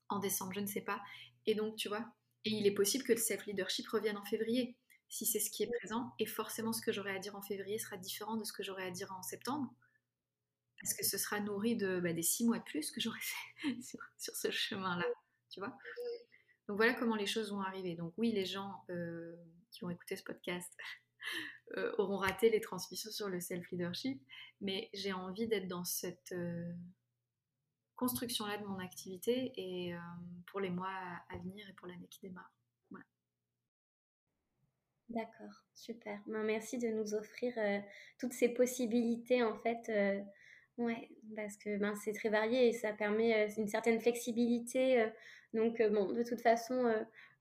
En 0.09 0.18
décembre, 0.18 0.53
je 0.55 0.61
ne 0.61 0.66
sais 0.66 0.81
pas. 0.81 1.01
Et 1.46 1.55
donc, 1.55 1.77
tu 1.77 1.88
vois, 1.88 2.05
et 2.47 2.51
il 2.51 2.65
est 2.65 2.75
possible 2.75 3.03
que 3.03 3.13
le 3.13 3.19
self-leadership 3.19 3.89
revienne 3.89 4.17
en 4.17 4.25
février, 4.25 4.77
si 5.09 5.27
c'est 5.27 5.41
ce 5.41 5.51
qui 5.51 5.65
est 5.65 5.71
présent. 5.81 6.15
Et 6.21 6.27
forcément, 6.27 6.73
ce 6.73 6.81
que 6.81 6.93
j'aurai 6.93 7.11
à 7.11 7.19
dire 7.19 7.35
en 7.35 7.43
février 7.43 7.77
sera 7.79 7.97
différent 7.97 8.37
de 8.37 8.45
ce 8.45 8.53
que 8.53 8.63
j'aurai 8.63 8.85
à 8.85 8.91
dire 8.93 9.13
en 9.13 9.23
septembre. 9.23 9.75
Parce 10.81 10.95
que 10.95 11.05
ce 11.05 11.19
sera 11.19 11.41
nourri 11.41 11.77
de, 11.77 11.99
bah, 11.99 12.13
des 12.13 12.23
six 12.23 12.45
mois 12.45 12.59
de 12.59 12.63
plus 12.63 12.93
que 12.93 13.01
j'aurai 13.01 13.19
fait 13.21 13.83
sur, 13.83 14.01
ce 14.17 14.51
chemin-là. 14.53 15.05
Tu 15.51 15.59
vois 15.59 15.77
Donc 16.69 16.77
voilà 16.77 16.95
comment 16.95 17.17
les 17.17 17.27
choses 17.27 17.51
vont 17.51 17.63
arriver. 17.63 17.97
Donc 17.97 18.15
oui, 18.17 18.31
les 18.31 18.47
gens 18.47 18.85
euh, 18.91 19.35
qui 19.73 19.81
vont 19.81 19.91
écouter 19.91 20.15
ce 20.15 20.23
podcast 20.23 20.73
euh, 21.77 21.93
auront 21.99 22.19
raté 22.19 22.49
les 22.49 22.61
transmissions 22.61 23.11
sur 23.11 23.29
le 23.29 23.41
self-leadership. 23.41 24.23
Mais 24.61 24.89
j'ai 24.95 25.13
envie 25.13 25.49
d'être 25.49 25.67
dans 25.67 25.85
cette... 25.85 26.31
Euh, 26.31 26.73
construction-là 27.97 28.59
de 28.59 28.65
mon 28.65 28.79
activité 28.79 29.53
et 29.57 29.95
euh, 29.95 29.99
pour 30.47 30.61
les 30.61 30.71
mois 30.71 30.89
à 31.29 31.39
venir 31.39 31.69
et 31.69 31.73
pour 31.73 31.89
l'année 31.89 32.09
qui 32.09 32.21
démarre. 32.21 32.53
D'accord, 35.09 35.65
super. 35.73 36.19
Ben, 36.27 36.43
merci 36.43 36.79
de 36.79 36.89
nous 36.89 37.15
offrir 37.15 37.55
euh, 37.59 37.79
toutes 38.19 38.33
ces 38.33 38.49
possibilités 38.49 39.45
en 39.45 39.55
fait. 39.55 39.89
Euh, 39.89 40.21
ouais, 40.79 41.09
parce 41.37 41.57
que 41.57 41.79
ben, 41.79 41.95
c'est 41.95 42.13
très 42.13 42.29
varié 42.29 42.69
et 42.69 42.73
ça 42.73 42.93
permet 42.93 43.49
une 43.57 43.69
certaine 43.69 44.01
flexibilité. 44.01 45.09
donc 45.55 45.81
bon, 45.81 46.13
de 46.13 46.25
toute 46.25 46.41
façon, 46.41 46.93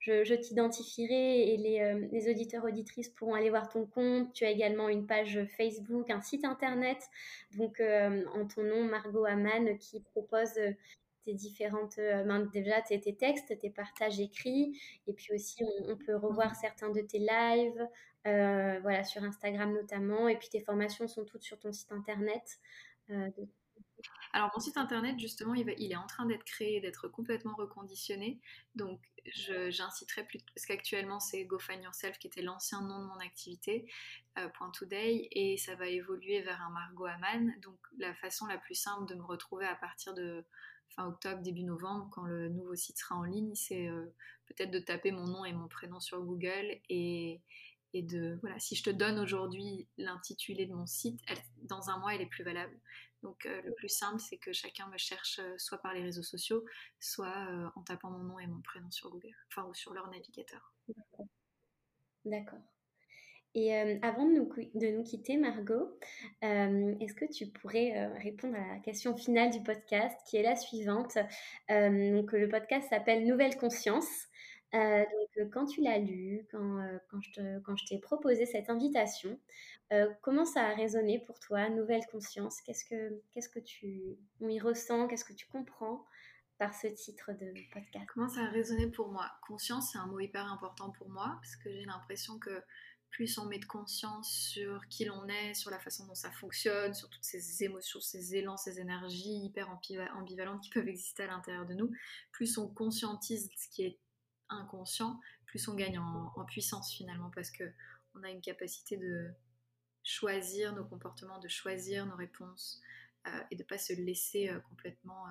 je, 0.06 0.36
t'identifierai 0.36 1.54
et 1.54 1.58
les, 1.58 1.80
euh, 1.82 2.08
les, 2.12 2.30
auditeurs 2.30 2.64
auditrices 2.64 3.10
pourront 3.10 3.34
aller 3.34 3.50
voir 3.50 3.70
ton 3.70 3.86
compte. 3.86 4.32
Tu 4.34 4.46
as 4.46 4.52
également 4.52 4.90
une 4.90 5.08
page 5.08 5.40
Facebook, 5.58 6.10
un 6.10 6.22
site 6.22 6.46
internet, 6.46 6.98
donc 7.58 7.80
euh, 7.80 8.24
en 8.34 8.46
ton 8.46 8.64
nom 8.64 8.84
Margot 8.84 9.26
Aman 9.26 9.78
qui 9.80 10.02
propose 10.02 10.58
euh, 10.58 10.72
tes 11.26 11.34
différentes, 11.34 12.00
déjà 12.54 12.82
tes, 12.84 13.00
textes, 13.16 13.58
tes 13.60 13.72
partages 13.72 14.20
écrits, 14.20 14.80
et 15.08 15.14
puis 15.14 15.34
aussi 15.34 15.64
on, 15.88 15.98
peut 15.98 16.16
revoir 16.16 16.54
certains 16.54 16.92
de 16.92 17.02
tes 17.02 17.18
lives, 17.18 17.90
voilà 18.24 19.04
sur 19.04 19.24
Instagram 19.24 19.74
notamment, 19.74 20.28
et 20.28 20.36
puis 20.38 20.50
tes 20.50 20.60
formations 20.60 21.08
sont 21.08 21.26
toutes 21.26 21.42
sur 21.42 21.58
ton 21.58 21.72
site 21.72 21.92
internet. 21.92 22.60
Alors 24.34 24.52
mon 24.54 24.60
site 24.60 24.78
internet 24.78 25.18
justement 25.18 25.54
il, 25.54 25.70
est 25.70 25.96
en 25.96 26.08
train 26.08 26.26
d'être 26.26 26.44
créé, 26.44 26.82
d'être 26.82 27.08
complètement 27.08 27.56
reconditionné. 27.56 28.40
Donc 28.76 29.00
j'inciterai 29.70 30.26
plus 30.26 30.40
parce 30.54 30.66
qu'actuellement 30.66 31.20
c'est 31.20 31.46
Go 31.46 31.58
Find 31.58 31.84
Yourself 31.84 32.20
qui 32.20 32.28
était 32.28 32.42
l'ancien 32.42 32.82
nom 32.82 33.00
de 33.00 33.06
mon 33.06 33.20
activité, 33.20 33.90
euh, 34.38 34.50
Today, 34.74 35.30
et 35.32 35.58
ça 35.58 35.76
va 35.76 35.88
évoluer 35.88 36.42
vers 36.42 36.62
un 36.62 36.70
Margot 36.70 37.06
Aman. 37.06 37.54
Donc 37.62 37.78
la 37.98 38.14
façon 38.16 38.46
la 38.46 38.58
plus 38.58 38.76
simple 38.76 39.08
de 39.08 39.16
me 39.16 39.24
retrouver 39.24 39.66
à 39.66 39.76
partir 39.76 40.14
de 40.14 40.44
fin 40.90 41.08
octobre, 41.08 41.42
début 41.42 41.64
novembre, 41.64 42.10
quand 42.12 42.24
le 42.24 42.50
nouveau 42.50 42.76
site 42.76 42.98
sera 42.98 43.16
en 43.16 43.24
ligne, 43.24 43.56
c'est 43.56 43.88
euh, 43.88 44.06
peut-être 44.48 44.72
de 44.72 44.80
taper 44.80 45.12
mon 45.12 45.28
nom 45.28 45.46
et 45.46 45.54
mon 45.54 45.68
prénom 45.68 46.00
sur 46.00 46.22
Google 46.22 46.78
et, 46.90 47.42
et 47.94 48.02
de 48.02 48.38
voilà, 48.42 48.60
si 48.60 48.76
je 48.76 48.84
te 48.84 48.90
donne 48.90 49.20
aujourd'hui 49.20 49.88
l'intitulé 49.98 50.66
de 50.66 50.74
mon 50.74 50.86
site, 50.86 51.22
dans 51.64 51.90
un 51.90 51.98
mois 51.98 52.14
elle 52.14 52.22
est 52.22 52.28
plus 52.28 52.44
valable. 52.44 52.78
Donc 53.26 53.48
euh, 53.48 53.60
le 53.64 53.74
plus 53.74 53.90
simple, 53.90 54.20
c'est 54.20 54.38
que 54.38 54.54
chacun 54.54 54.88
me 54.88 55.00
cherche 55.00 55.40
euh, 55.40 55.56
soit 55.58 55.80
par 55.80 55.96
les 55.96 56.04
réseaux 56.04 56.22
sociaux, 56.22 56.64
soit 57.00 57.48
euh, 57.50 57.68
en 57.76 57.82
tapant 57.82 58.12
mon 58.12 58.24
nom 58.24 58.40
et 58.40 58.46
mon 58.46 58.62
prénom 58.62 58.92
sur 58.92 59.10
Google, 59.10 59.36
enfin 59.50 59.68
ou 59.68 59.74
sur 59.74 59.96
leur 59.96 60.08
navigateur. 60.12 60.76
D'accord. 62.24 62.60
Et 63.56 63.74
avant 64.02 64.26
de 64.26 64.34
nous, 64.34 64.52
de 64.74 64.88
nous, 64.92 65.04
quitter, 65.04 65.38
Margot, 65.38 65.98
est-ce 66.42 67.14
que 67.14 67.24
tu 67.24 67.48
pourrais 67.48 68.14
répondre 68.18 68.58
à 68.58 68.74
la 68.74 68.80
question 68.80 69.16
finale 69.16 69.50
du 69.50 69.64
podcast, 69.64 70.14
qui 70.28 70.36
est 70.36 70.44
la 70.44 70.58
suivante 70.58 71.18
Donc 71.70 72.34
le 72.34 72.50
podcast 72.50 72.90
s'appelle 72.90 73.26
Nouvelle 73.26 73.56
Conscience. 73.56 74.28
Donc, 74.74 75.50
quand 75.52 75.66
tu 75.66 75.82
l'as 75.82 76.00
lu, 76.00 76.46
quand, 76.52 77.22
je, 77.22 77.60
quand 77.60 77.76
je 77.76 77.86
t'ai 77.86 78.00
proposé 78.00 78.46
cette 78.46 78.70
invitation, 78.70 79.40
euh, 79.94 80.12
comment 80.22 80.46
ça 80.46 80.62
a 80.62 80.74
résonné 80.74 81.20
pour 81.20 81.40
toi, 81.40 81.70
Nouvelle 81.70 82.06
Conscience? 82.12 82.62
Qu'est-ce 82.62 82.86
que, 82.86 83.22
que 83.54 83.60
tu 83.60 84.18
y 84.42 84.60
ressens 84.60 85.08
Qu'est-ce 85.08 85.26
que 85.26 85.34
tu 85.34 85.48
comprends 85.48 86.06
par 86.58 86.74
ce 86.74 86.88
titre 86.88 87.34
de 87.34 87.54
podcast? 87.72 88.06
Comment 88.14 88.30
ça 88.30 88.42
a 88.42 88.50
résonné 88.50 88.88
pour 88.88 89.10
moi? 89.10 89.30
Conscience, 89.48 89.92
c'est 89.92 89.98
un 89.98 90.08
mot 90.08 90.20
hyper 90.20 90.52
important 90.52 90.92
pour 90.92 91.10
moi 91.10 91.38
parce 91.42 91.56
que 91.58 91.72
j'ai 91.72 91.86
l'impression 91.86 92.40
que 92.40 92.64
plus 93.12 93.38
on 93.38 93.46
met 93.46 93.60
de 93.60 93.66
conscience 93.66 94.30
sur 94.30 94.88
qui 94.90 95.06
l'on 95.06 95.28
est, 95.28 95.54
sur 95.54 95.72
la 95.72 95.80
façon 95.80 96.06
dont 96.06 96.16
ça 96.16 96.32
fonctionne, 96.32 96.94
sur 96.94 97.10
toutes 97.10 97.24
ces 97.24 97.64
émotions, 97.64 98.02
ces 98.02 98.36
élans, 98.36 98.58
ces 98.58 98.80
énergies 98.80 99.46
hyper 99.46 99.70
ambivalentes 100.16 100.62
qui 100.62 100.70
peuvent 100.70 100.88
exister 100.88 101.24
à 101.24 101.28
l'intérieur 101.28 101.66
de 101.66 101.76
nous, 101.76 101.92
plus 102.32 102.58
on 102.58 102.68
conscientise 102.68 103.50
ce 103.56 103.70
qui 103.70 103.84
est 103.84 104.00
inconscient, 104.50 105.20
plus 105.46 105.68
on 105.68 105.76
gagne 105.76 106.00
en, 106.00 106.46
puissance 106.46 106.94
finalement, 106.94 107.32
parce 107.32 107.52
que 107.52 107.64
on 108.14 108.24
a 108.24 108.30
une 108.30 108.42
capacité 108.42 108.98
de 108.98 109.32
choisir 110.04 110.74
nos 110.74 110.86
comportements, 110.86 111.40
de 111.40 111.48
choisir 111.48 112.06
nos 112.06 112.16
réponses 112.16 112.82
euh, 113.28 113.44
et 113.52 113.56
de 113.56 113.64
pas 113.64 113.78
se 113.78 113.94
laisser 113.94 114.50
euh, 114.50 114.60
complètement 114.62 115.26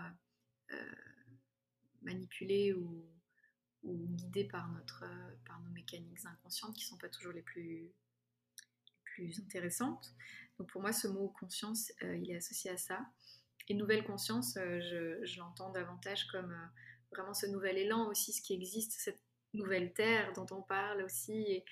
euh, 0.73 0.77
manipuler 2.03 2.73
ou 2.75 3.07
ou 3.83 4.07
guidés 4.17 4.45
par, 4.45 4.67
nos 4.67 5.71
mécaniques 5.73 6.25
inconscientes 6.25 6.75
qui 6.75 6.85
ne 6.85 6.89
sont 6.89 6.97
pas 6.97 7.11
toujours 7.11 7.35
les 7.35 7.43
plus, 7.43 7.93
intéressantes. 9.39 10.15
Donc 10.59 10.71
pour 10.71 10.81
moi, 10.81 10.91
ce 10.91 11.07
mot 11.07 11.29
conscience, 11.39 11.93
il 12.01 12.31
est 12.31 12.37
associé 12.37 12.71
à 12.71 12.79
ça. 12.79 13.07
Et 13.69 13.75
nouvelle 13.75 14.05
conscience, 14.05 14.55
je 14.55 15.39
l'entends 15.39 15.71
davantage 15.71 16.27
comme 16.29 16.57
vraiment 17.15 17.35
ce 17.35 17.47
nouvel 17.47 17.79
élan 17.79 18.09
aussi, 18.09 18.33
ce 18.33 18.43
qui 18.43 18.55
existe, 18.55 18.93
cette 18.93 19.21
nouvelle 19.53 19.93
terre 19.93 20.33
dont 20.33 20.47
on 20.51 20.63
parle 20.63 21.03
aussi, 21.03 21.43
et 21.43 21.65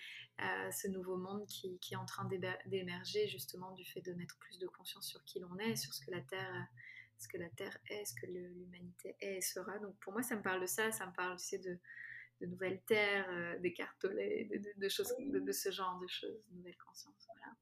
ce 0.72 0.88
nouveau 0.88 1.16
monde 1.16 1.46
qui, 1.46 1.78
est 1.90 1.96
en 1.96 2.07
train 2.07 2.28
d'émerger 2.66 3.28
justement 3.28 3.72
du 3.72 3.85
fait 3.85 4.00
de 4.00 4.12
mettre 4.14 4.38
plus 4.38 4.59
de 4.59 4.66
conscience 4.66 5.07
sur 5.07 5.22
qui 5.24 5.38
l'on 5.40 5.57
est, 5.59 5.76
sur 5.76 5.92
ce 5.92 6.05
que 6.05 6.11
la 6.11 6.20
terre 6.20 6.68
ce 7.22 7.28
que 7.28 7.38
la 7.38 7.48
Terre 7.50 7.78
est, 7.88 8.05
ce 8.05 8.14
que 8.14 8.26
l'humanité 8.26 9.16
est 9.20 9.37
et 9.37 9.40
sera. 9.40 9.78
Donc 9.78 9.94
pour 10.00 10.12
moi, 10.12 10.22
ça 10.22 10.37
me 10.37 10.42
parle 10.42 10.61
de 10.61 10.66
ça, 10.66 10.90
ça 10.90 11.07
me 11.07 11.12
parle 11.12 11.37
tu 11.38 11.59
de, 11.59 11.78
de 12.40 12.46
nouvelles 12.46 12.83
terres, 12.83 13.28
euh, 13.31 13.59
des 13.61 13.72
cartolets, 13.72 14.48
de, 14.76 14.88
choses, 14.88 15.14
de, 15.18 15.52
ce 15.52 15.70
genre 15.70 15.98
de 16.00 16.09
choses, 16.09 16.42
de 16.50 16.57
nouvelle 16.57 16.76
conscience. 16.76 17.26
Voilà. 17.26 17.57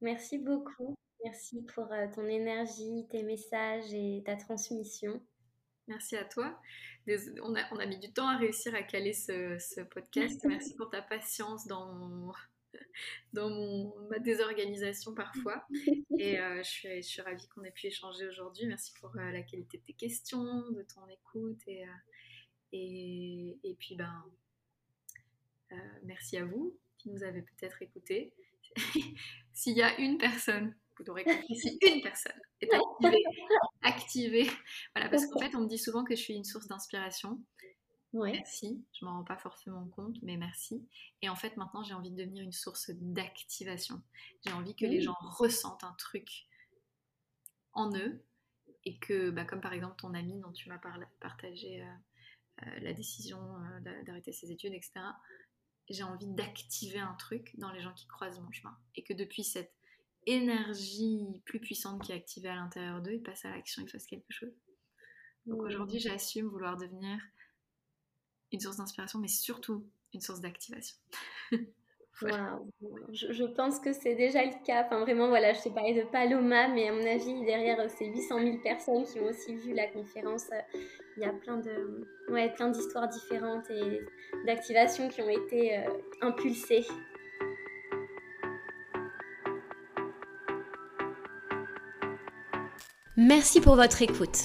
Merci 0.00 0.38
beaucoup. 0.38 0.94
Merci 1.24 1.62
pour 1.74 1.92
euh, 1.92 2.06
ton 2.14 2.26
énergie, 2.26 3.06
tes 3.10 3.22
messages 3.22 3.92
et 3.92 4.22
ta 4.24 4.36
transmission. 4.36 5.22
Merci 5.90 6.16
à 6.16 6.24
toi. 6.24 6.56
On 7.42 7.56
a, 7.56 7.64
on 7.72 7.78
a 7.80 7.86
mis 7.86 7.98
du 7.98 8.12
temps 8.12 8.28
à 8.28 8.36
réussir 8.36 8.72
à 8.76 8.82
caler 8.84 9.12
ce, 9.12 9.58
ce 9.58 9.80
podcast. 9.80 10.40
Merci 10.44 10.76
pour 10.76 10.88
ta 10.88 11.02
patience 11.02 11.66
dans 11.66 11.92
mon, 11.92 12.32
dans 13.32 13.50
mon, 13.50 13.92
ma 14.08 14.20
désorganisation 14.20 15.16
parfois. 15.16 15.66
Et 16.16 16.38
euh, 16.38 16.62
je, 16.62 16.68
suis, 16.68 17.02
je 17.02 17.08
suis 17.08 17.22
ravie 17.22 17.48
qu'on 17.48 17.64
ait 17.64 17.72
pu 17.72 17.88
échanger 17.88 18.28
aujourd'hui. 18.28 18.66
Merci 18.66 18.92
pour 19.00 19.16
euh, 19.16 19.32
la 19.32 19.42
qualité 19.42 19.78
de 19.78 19.82
tes 19.82 19.94
questions, 19.94 20.70
de 20.70 20.82
ton 20.82 21.08
écoute. 21.08 21.60
Et, 21.66 21.82
euh, 21.82 21.92
et, 22.70 23.58
et, 23.64 23.74
puis, 23.74 23.96
ben, 23.96 24.24
merci 26.04 26.36
à 26.36 26.44
vous 26.44 26.78
qui 26.98 27.10
nous 27.10 27.24
avez 27.24 27.42
peut-être 27.42 27.82
écouté. 27.82 28.32
S'il 29.52 29.76
y 29.76 29.82
a 29.82 29.98
une 29.98 30.18
personne, 30.18 30.72
vous 31.00 31.06
l'aurez 31.06 31.24
compris, 31.24 31.56
si 31.56 31.78
une 31.82 32.02
personne 32.02 32.40
est 32.60 32.72
activée, 32.72 33.24
activée 33.82 34.50
voilà, 34.94 35.08
parce 35.10 35.26
qu'en 35.26 35.40
fait, 35.40 35.54
on 35.56 35.60
me 35.60 35.68
dit 35.68 35.78
souvent 35.78 36.04
que 36.04 36.14
je 36.14 36.20
suis 36.20 36.34
une 36.34 36.44
source 36.44 36.68
d'inspiration. 36.68 37.42
Merci, 38.12 38.84
je 38.92 39.04
m'en 39.04 39.18
rends 39.18 39.24
pas 39.24 39.36
forcément 39.36 39.86
compte, 39.86 40.16
mais 40.22 40.36
merci. 40.36 40.84
Et 41.22 41.28
en 41.28 41.36
fait, 41.36 41.56
maintenant, 41.56 41.84
j'ai 41.84 41.94
envie 41.94 42.10
de 42.10 42.16
devenir 42.16 42.42
une 42.42 42.52
source 42.52 42.90
d'activation. 42.90 44.02
J'ai 44.44 44.52
envie 44.52 44.74
que 44.74 44.84
les 44.84 45.00
gens 45.00 45.16
ressentent 45.20 45.84
un 45.84 45.94
truc 45.96 46.48
en 47.72 47.94
eux 47.96 48.24
et 48.84 48.98
que, 48.98 49.30
bah, 49.30 49.44
comme 49.44 49.60
par 49.60 49.72
exemple 49.72 49.96
ton 49.96 50.14
ami 50.14 50.40
dont 50.40 50.50
tu 50.50 50.68
m'as 50.68 50.80
partagé 51.20 51.82
euh, 51.82 52.66
euh, 52.66 52.80
la 52.80 52.92
décision 52.92 53.38
euh, 53.38 54.02
d'arrêter 54.02 54.32
ses 54.32 54.50
études, 54.50 54.74
etc., 54.74 55.00
j'ai 55.88 56.02
envie 56.02 56.26
d'activer 56.26 57.00
un 57.00 57.14
truc 57.14 57.52
dans 57.58 57.72
les 57.72 57.80
gens 57.80 57.92
qui 57.94 58.06
croisent 58.06 58.40
mon 58.40 58.50
chemin. 58.52 58.76
Et 58.94 59.02
que 59.02 59.12
depuis 59.12 59.44
cette 59.44 59.74
énergie 60.26 61.42
plus 61.44 61.60
puissante 61.60 62.02
qui 62.02 62.12
est 62.12 62.16
activée 62.16 62.48
à 62.48 62.54
l'intérieur 62.54 63.00
d'eux, 63.02 63.14
ils 63.14 63.22
passent 63.22 63.44
à 63.44 63.50
l'action, 63.50 63.82
ils 63.82 63.88
fassent 63.88 64.06
quelque 64.06 64.30
chose. 64.30 64.52
Donc 65.46 65.62
aujourd'hui, 65.62 65.98
j'assume 65.98 66.46
vouloir 66.48 66.76
devenir 66.76 67.18
une 68.52 68.60
source 68.60 68.76
d'inspiration, 68.76 69.18
mais 69.18 69.28
surtout 69.28 69.86
une 70.12 70.20
source 70.20 70.40
d'activation. 70.40 70.96
Je, 73.12 73.44
pense 73.54 73.80
que 73.80 73.92
c'est 73.92 74.14
déjà 74.14 74.44
le 74.44 74.52
cas. 74.64 74.84
Enfin, 74.84 75.00
vraiment, 75.00 75.28
voilà, 75.28 75.52
je 75.52 75.62
t'ai 75.62 75.70
parlé 75.70 75.94
de 75.94 76.02
Paloma, 76.02 76.68
mais 76.68 76.88
à 76.88 76.92
mon 76.92 77.06
avis, 77.06 77.44
derrière 77.44 77.88
ces 77.90 78.06
800 78.06 78.38
000 78.40 78.58
personnes 78.58 79.04
qui 79.04 79.20
ont 79.20 79.26
aussi 79.26 79.54
vu 79.54 79.72
la 79.72 79.86
conférence, 79.86 80.46
euh, 80.52 80.78
il 81.16 81.22
y 81.22 81.26
a 81.26 81.32
plein 81.32 81.56
de, 81.56 82.06
ouais, 82.28 82.52
plein 82.52 82.68
d'histoires 82.68 83.08
différentes 83.08 83.70
et 83.70 84.00
d'activations 84.46 85.08
qui 85.08 85.22
ont 85.22 85.30
été 85.30 85.78
euh, 85.78 85.88
impulsées. 86.20 86.84
Merci 93.16 93.60
pour 93.60 93.74
votre 93.74 94.02
écoute. 94.02 94.38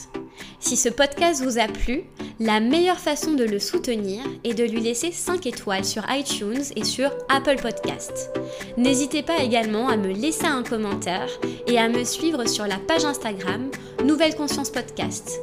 Si 0.59 0.75
ce 0.75 0.89
podcast 0.89 1.43
vous 1.43 1.59
a 1.59 1.67
plu, 1.67 2.05
la 2.39 2.59
meilleure 2.59 2.97
façon 2.97 3.33
de 3.33 3.43
le 3.43 3.59
soutenir 3.59 4.23
est 4.43 4.55
de 4.55 4.63
lui 4.63 4.81
laisser 4.81 5.11
5 5.11 5.45
étoiles 5.45 5.85
sur 5.85 6.03
iTunes 6.09 6.63
et 6.75 6.83
sur 6.83 7.11
Apple 7.29 7.57
Podcast. 7.61 8.31
N'hésitez 8.75 9.21
pas 9.21 9.43
également 9.43 9.87
à 9.87 9.97
me 9.97 10.11
laisser 10.11 10.47
un 10.47 10.63
commentaire 10.63 11.29
et 11.67 11.77
à 11.77 11.87
me 11.87 12.03
suivre 12.03 12.47
sur 12.47 12.65
la 12.65 12.77
page 12.77 13.05
Instagram 13.05 13.69
Nouvelle 14.03 14.35
Conscience 14.35 14.71
Podcast. 14.71 15.39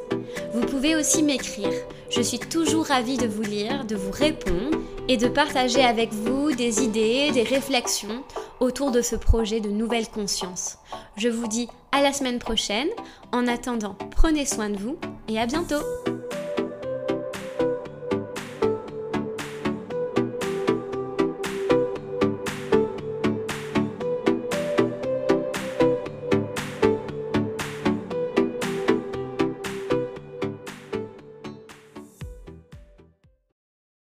Vous 0.53 0.65
pouvez 0.65 0.95
aussi 0.97 1.23
m'écrire. 1.23 1.71
Je 2.09 2.21
suis 2.21 2.39
toujours 2.39 2.87
ravie 2.87 3.17
de 3.17 3.27
vous 3.27 3.43
lire, 3.43 3.85
de 3.85 3.95
vous 3.95 4.11
répondre 4.11 4.77
et 5.07 5.15
de 5.15 5.29
partager 5.29 5.83
avec 5.83 6.11
vous 6.11 6.51
des 6.51 6.83
idées, 6.83 7.31
des 7.31 7.43
réflexions 7.43 8.23
autour 8.59 8.91
de 8.91 9.01
ce 9.01 9.15
projet 9.15 9.61
de 9.61 9.69
nouvelle 9.69 10.09
conscience. 10.09 10.77
Je 11.15 11.29
vous 11.29 11.47
dis 11.47 11.67
à 11.91 12.01
la 12.01 12.11
semaine 12.11 12.39
prochaine. 12.39 12.89
En 13.31 13.47
attendant, 13.47 13.95
prenez 14.11 14.45
soin 14.45 14.69
de 14.69 14.77
vous 14.77 14.97
et 15.27 15.39
à 15.39 15.45
bientôt 15.45 15.83